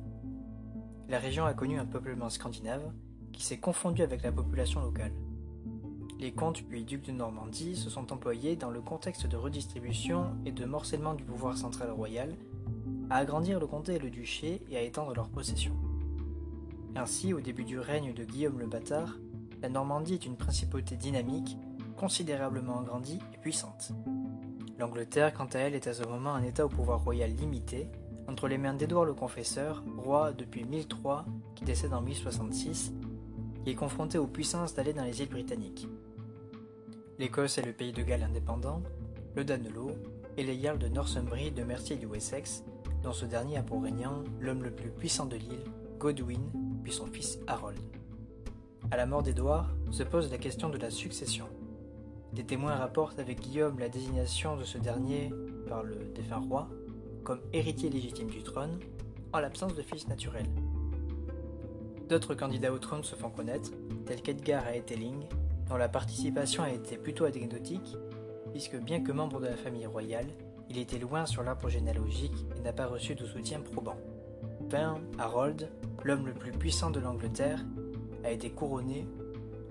La 1.10 1.20
région 1.20 1.46
a 1.46 1.54
connu 1.54 1.78
un 1.78 1.86
peuplement 1.86 2.30
scandinave 2.30 2.92
qui 3.34 3.44
s'est 3.44 3.60
confondu 3.60 4.02
avec 4.02 4.24
la 4.24 4.32
population 4.32 4.82
locale. 4.82 5.14
Les 6.22 6.32
comtes 6.32 6.62
puis 6.62 6.86
ducs 6.86 7.08
de 7.08 7.12
Normandie 7.12 7.76
se 7.76 7.90
sont 7.90 8.14
employés 8.14 8.56
dans 8.56 8.70
le 8.70 8.80
contexte 8.80 9.26
de 9.26 9.36
redistribution 9.36 10.36
et 10.46 10.52
de 10.52 10.66
morcellement 10.66 11.16
du 11.16 11.24
pouvoir 11.24 11.58
central 11.58 11.90
royal 11.90 12.36
à 13.10 13.16
agrandir 13.16 13.60
le 13.60 13.66
comté 13.66 13.96
et 13.96 14.00
le 14.00 14.12
duché 14.12 14.62
et 14.70 14.78
à 14.78 14.84
étendre 14.84 15.16
leurs 15.16 15.30
possessions. 15.30 15.76
Ainsi, 16.96 17.34
au 17.34 17.42
début 17.42 17.64
du 17.64 17.80
règne 17.80 18.14
de 18.14 18.24
Guillaume 18.24 18.60
le 18.60 18.68
Bâtard, 18.68 19.18
la 19.64 19.70
Normandie 19.70 20.14
est 20.14 20.28
une 20.28 20.38
principauté 20.38 20.96
dynamique 20.96 21.58
considérablement 21.98 22.82
agrandie 22.82 23.20
et 23.34 23.38
puissante. 23.40 23.92
L'Angleterre, 24.78 25.34
quant 25.34 25.50
à 25.54 25.58
elle, 25.58 25.74
est 25.74 25.88
à 25.88 25.94
ce 25.96 26.04
moment 26.04 26.36
un 26.36 26.44
État 26.44 26.68
au 26.68 26.70
pouvoir 26.70 27.04
royal 27.04 27.32
limité, 27.32 27.88
entre 28.28 28.48
les 28.48 28.60
mains 28.60 28.76
d'Édouard 28.76 29.06
le 29.06 29.16
Confesseur, 29.16 29.84
roi 29.98 30.34
depuis 30.34 30.66
1003, 30.66 31.26
qui 31.56 31.66
décède 31.66 31.94
en 31.94 32.02
1066, 32.02 32.94
qui 33.64 33.72
est 33.72 33.76
confronté 33.76 34.20
aux 34.20 34.28
puissances 34.28 34.66
installées 34.66 34.94
dans 34.94 35.04
les 35.04 35.20
îles 35.24 35.30
britanniques. 35.30 35.88
L'Écosse 37.22 37.60
est 37.60 37.66
le 37.68 37.72
pays 37.72 37.92
de 37.92 38.02
Galles 38.02 38.24
indépendant, 38.24 38.82
le 39.36 39.46
Danelot, 39.46 39.92
et 40.38 40.44
les 40.44 40.60
Jarls 40.60 40.80
de 40.80 40.88
Northumbrie, 40.88 41.52
de 41.52 41.62
Mercier 41.62 41.96
et 41.96 42.00
du 42.00 42.08
Wessex, 42.08 42.64
dont 43.04 43.14
ce 43.14 43.26
dernier 43.26 43.58
a 43.58 43.62
pour 43.62 43.84
régnant 43.84 44.24
l'homme 44.40 44.64
le 44.64 44.72
plus 44.72 44.90
puissant 44.90 45.28
de 45.28 45.36
l'île, 45.36 45.64
Godwin, 46.00 46.42
puis 46.84 46.92
son 46.92 47.06
fils 47.06 47.38
Harold. 47.46 47.78
À 48.90 48.98
la 48.98 49.06
mort 49.06 49.22
d'Édouard 49.22 49.70
se 49.92 50.02
pose 50.02 50.32
la 50.32 50.40
question 50.40 50.70
de 50.70 50.80
la 50.80 50.90
succession. 50.90 51.46
Des 52.34 52.44
témoins 52.44 52.74
rapportent 52.74 53.20
avec 53.20 53.40
Guillaume 53.40 53.78
la 53.78 53.90
désignation 53.90 54.58
de 54.58 54.64
ce 54.64 54.80
dernier 54.80 55.32
par 55.70 55.84
le 55.84 55.98
défunt 56.16 56.42
roi 56.50 56.70
comme 57.24 57.42
héritier 57.54 57.92
légitime 57.92 58.32
du 58.32 58.42
trône, 58.42 58.80
en 59.32 59.38
l'absence 59.38 59.76
de 59.76 59.84
fils 59.84 60.08
naturel. 60.08 60.48
D'autres 62.10 62.34
candidats 62.34 62.74
au 62.74 62.80
trône 62.80 63.04
se 63.04 63.16
font 63.16 63.30
connaître, 63.30 63.70
tels 64.08 64.24
qu'Edgar 64.24 64.66
à 64.66 64.76
Eteling, 64.76 65.28
dont 65.72 65.78
la 65.78 65.88
participation 65.88 66.64
a 66.64 66.70
été 66.70 66.98
plutôt 66.98 67.24
anecdotique, 67.24 67.96
puisque 68.52 68.76
bien 68.76 69.02
que 69.02 69.14
membre 69.14 69.40
de 69.40 69.48
la 69.48 69.56
famille 69.56 69.86
royale, 69.86 70.28
il 70.70 70.78
était 70.78 71.00
loin 71.00 71.26
sur 71.26 71.44
l'arbre 71.44 71.70
généalogique 71.70 72.46
et 72.58 72.60
n'a 72.60 72.74
pas 72.74 72.88
reçu 72.88 73.16
de 73.16 73.26
soutien 73.26 73.62
probant. 73.62 73.96
Enfin, 74.68 75.00
Harold, 75.18 75.70
l'homme 76.04 76.28
le 76.28 76.34
plus 76.34 76.52
puissant 76.52 76.92
de 76.92 77.00
l'Angleterre, 77.00 77.64
a 78.26 78.32
été 78.32 78.52
couronné 78.52 79.08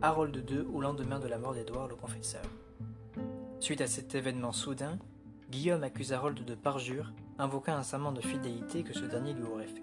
Harold 0.00 0.42
II 0.50 0.64
au 0.72 0.80
lendemain 0.80 1.18
de 1.18 1.28
la 1.28 1.36
mort 1.36 1.52
d'Édouard 1.52 1.88
le 1.88 1.96
Confesseur. 1.96 2.42
Suite 3.60 3.82
à 3.82 3.86
cet 3.86 4.14
événement 4.14 4.52
soudain, 4.52 4.98
Guillaume 5.50 5.84
accuse 5.84 6.14
Harold 6.14 6.42
de 6.42 6.54
parjure, 6.54 7.12
invoquant 7.38 7.74
un 7.74 7.82
serment 7.82 8.12
de 8.12 8.22
fidélité 8.22 8.84
que 8.84 8.94
ce 8.94 9.04
dernier 9.04 9.34
lui 9.34 9.44
aurait 9.44 9.66
fait. 9.66 9.82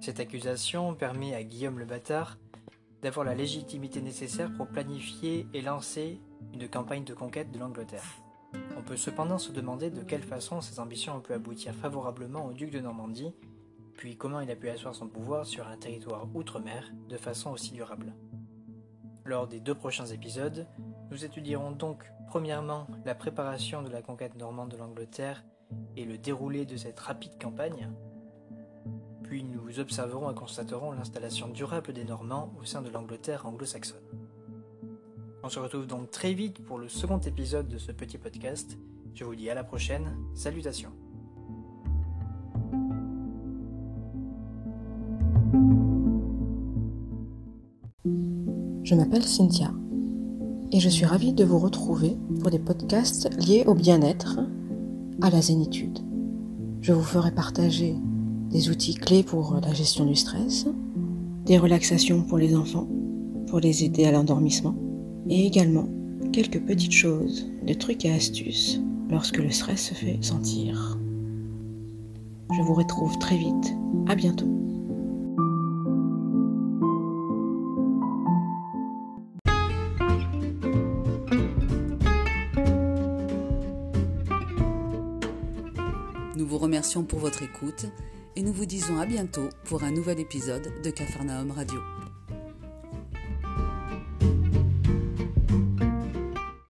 Cette 0.00 0.20
accusation 0.20 0.94
permet 0.94 1.34
à 1.34 1.42
Guillaume 1.42 1.78
le 1.78 1.84
Bâtard 1.84 2.38
d'avoir 3.02 3.24
la 3.24 3.34
légitimité 3.34 4.00
nécessaire 4.00 4.52
pour 4.52 4.68
planifier 4.68 5.46
et 5.54 5.62
lancer 5.62 6.20
une 6.52 6.68
campagne 6.68 7.04
de 7.04 7.14
conquête 7.14 7.50
de 7.50 7.58
l'Angleterre. 7.58 8.04
On 8.76 8.82
peut 8.82 8.96
cependant 8.96 9.38
se 9.38 9.52
demander 9.52 9.90
de 9.90 10.02
quelle 10.02 10.22
façon 10.22 10.60
ses 10.60 10.80
ambitions 10.80 11.16
ont 11.16 11.20
pu 11.20 11.32
aboutir 11.32 11.74
favorablement 11.74 12.46
au 12.46 12.52
duc 12.52 12.70
de 12.70 12.80
Normandie, 12.80 13.34
puis 13.96 14.16
comment 14.16 14.40
il 14.40 14.50
a 14.50 14.56
pu 14.56 14.68
asseoir 14.68 14.94
son 14.94 15.08
pouvoir 15.08 15.44
sur 15.44 15.66
un 15.66 15.76
territoire 15.76 16.26
outre-mer 16.34 16.92
de 17.08 17.16
façon 17.16 17.50
aussi 17.50 17.72
durable. 17.72 18.14
Lors 19.24 19.46
des 19.46 19.60
deux 19.60 19.74
prochains 19.74 20.06
épisodes, 20.06 20.66
nous 21.10 21.24
étudierons 21.24 21.72
donc 21.72 22.10
premièrement 22.28 22.86
la 23.04 23.14
préparation 23.14 23.82
de 23.82 23.90
la 23.90 24.02
conquête 24.02 24.36
normande 24.36 24.70
de 24.70 24.76
l'Angleterre 24.76 25.44
et 25.96 26.04
le 26.04 26.16
déroulé 26.16 26.64
de 26.64 26.76
cette 26.76 27.00
rapide 27.00 27.40
campagne, 27.40 27.90
puis 29.28 29.44
nous 29.44 29.78
observerons 29.78 30.30
et 30.30 30.34
constaterons 30.34 30.92
l'installation 30.92 31.48
durable 31.48 31.92
des 31.92 32.04
Normands 32.04 32.50
au 32.58 32.64
sein 32.64 32.80
de 32.80 32.88
l'Angleterre 32.88 33.44
anglo-saxonne. 33.44 33.98
On 35.42 35.50
se 35.50 35.58
retrouve 35.58 35.86
donc 35.86 36.10
très 36.10 36.32
vite 36.32 36.64
pour 36.64 36.78
le 36.78 36.88
second 36.88 37.18
épisode 37.18 37.68
de 37.68 37.76
ce 37.76 37.92
petit 37.92 38.16
podcast. 38.16 38.78
Je 39.14 39.24
vous 39.24 39.34
dis 39.34 39.50
à 39.50 39.54
la 39.54 39.64
prochaine, 39.64 40.16
salutations. 40.34 40.92
Je 48.82 48.94
m'appelle 48.94 49.24
Cynthia 49.24 49.70
et 50.72 50.80
je 50.80 50.88
suis 50.88 51.04
ravie 51.04 51.34
de 51.34 51.44
vous 51.44 51.58
retrouver 51.58 52.16
pour 52.40 52.50
des 52.50 52.58
podcasts 52.58 53.28
liés 53.46 53.64
au 53.66 53.74
bien-être, 53.74 54.38
à 55.20 55.28
la 55.28 55.42
zénitude. 55.42 55.98
Je 56.80 56.94
vous 56.94 57.02
ferai 57.02 57.30
partager 57.30 57.94
des 58.50 58.70
outils 58.70 58.94
clés 58.94 59.22
pour 59.22 59.58
la 59.62 59.74
gestion 59.74 60.06
du 60.06 60.16
stress, 60.16 60.66
des 61.44 61.58
relaxations 61.58 62.22
pour 62.22 62.38
les 62.38 62.54
enfants, 62.56 62.88
pour 63.46 63.60
les 63.60 63.84
aider 63.84 64.04
à 64.04 64.12
l'endormissement, 64.12 64.74
et 65.28 65.46
également 65.46 65.88
quelques 66.32 66.60
petites 66.60 66.92
choses, 66.92 67.50
des 67.62 67.74
trucs 67.74 68.04
et 68.04 68.12
astuces 68.12 68.80
lorsque 69.10 69.38
le 69.38 69.50
stress 69.50 69.88
se 69.88 69.94
fait 69.94 70.18
sentir. 70.22 70.98
Je 72.56 72.62
vous 72.62 72.74
retrouve 72.74 73.18
très 73.18 73.36
vite. 73.36 73.74
À 74.06 74.14
bientôt. 74.14 74.46
Nous 86.36 86.46
vous 86.46 86.58
remercions 86.58 87.02
pour 87.02 87.18
votre 87.18 87.42
écoute 87.42 87.86
et 88.38 88.42
nous 88.42 88.52
vous 88.52 88.66
disons 88.66 89.00
à 89.00 89.04
bientôt 89.04 89.48
pour 89.64 89.82
un 89.82 89.90
nouvel 89.90 90.20
épisode 90.20 90.70
de 90.84 90.90
Cafarnaum 90.90 91.50
Radio. 91.50 91.80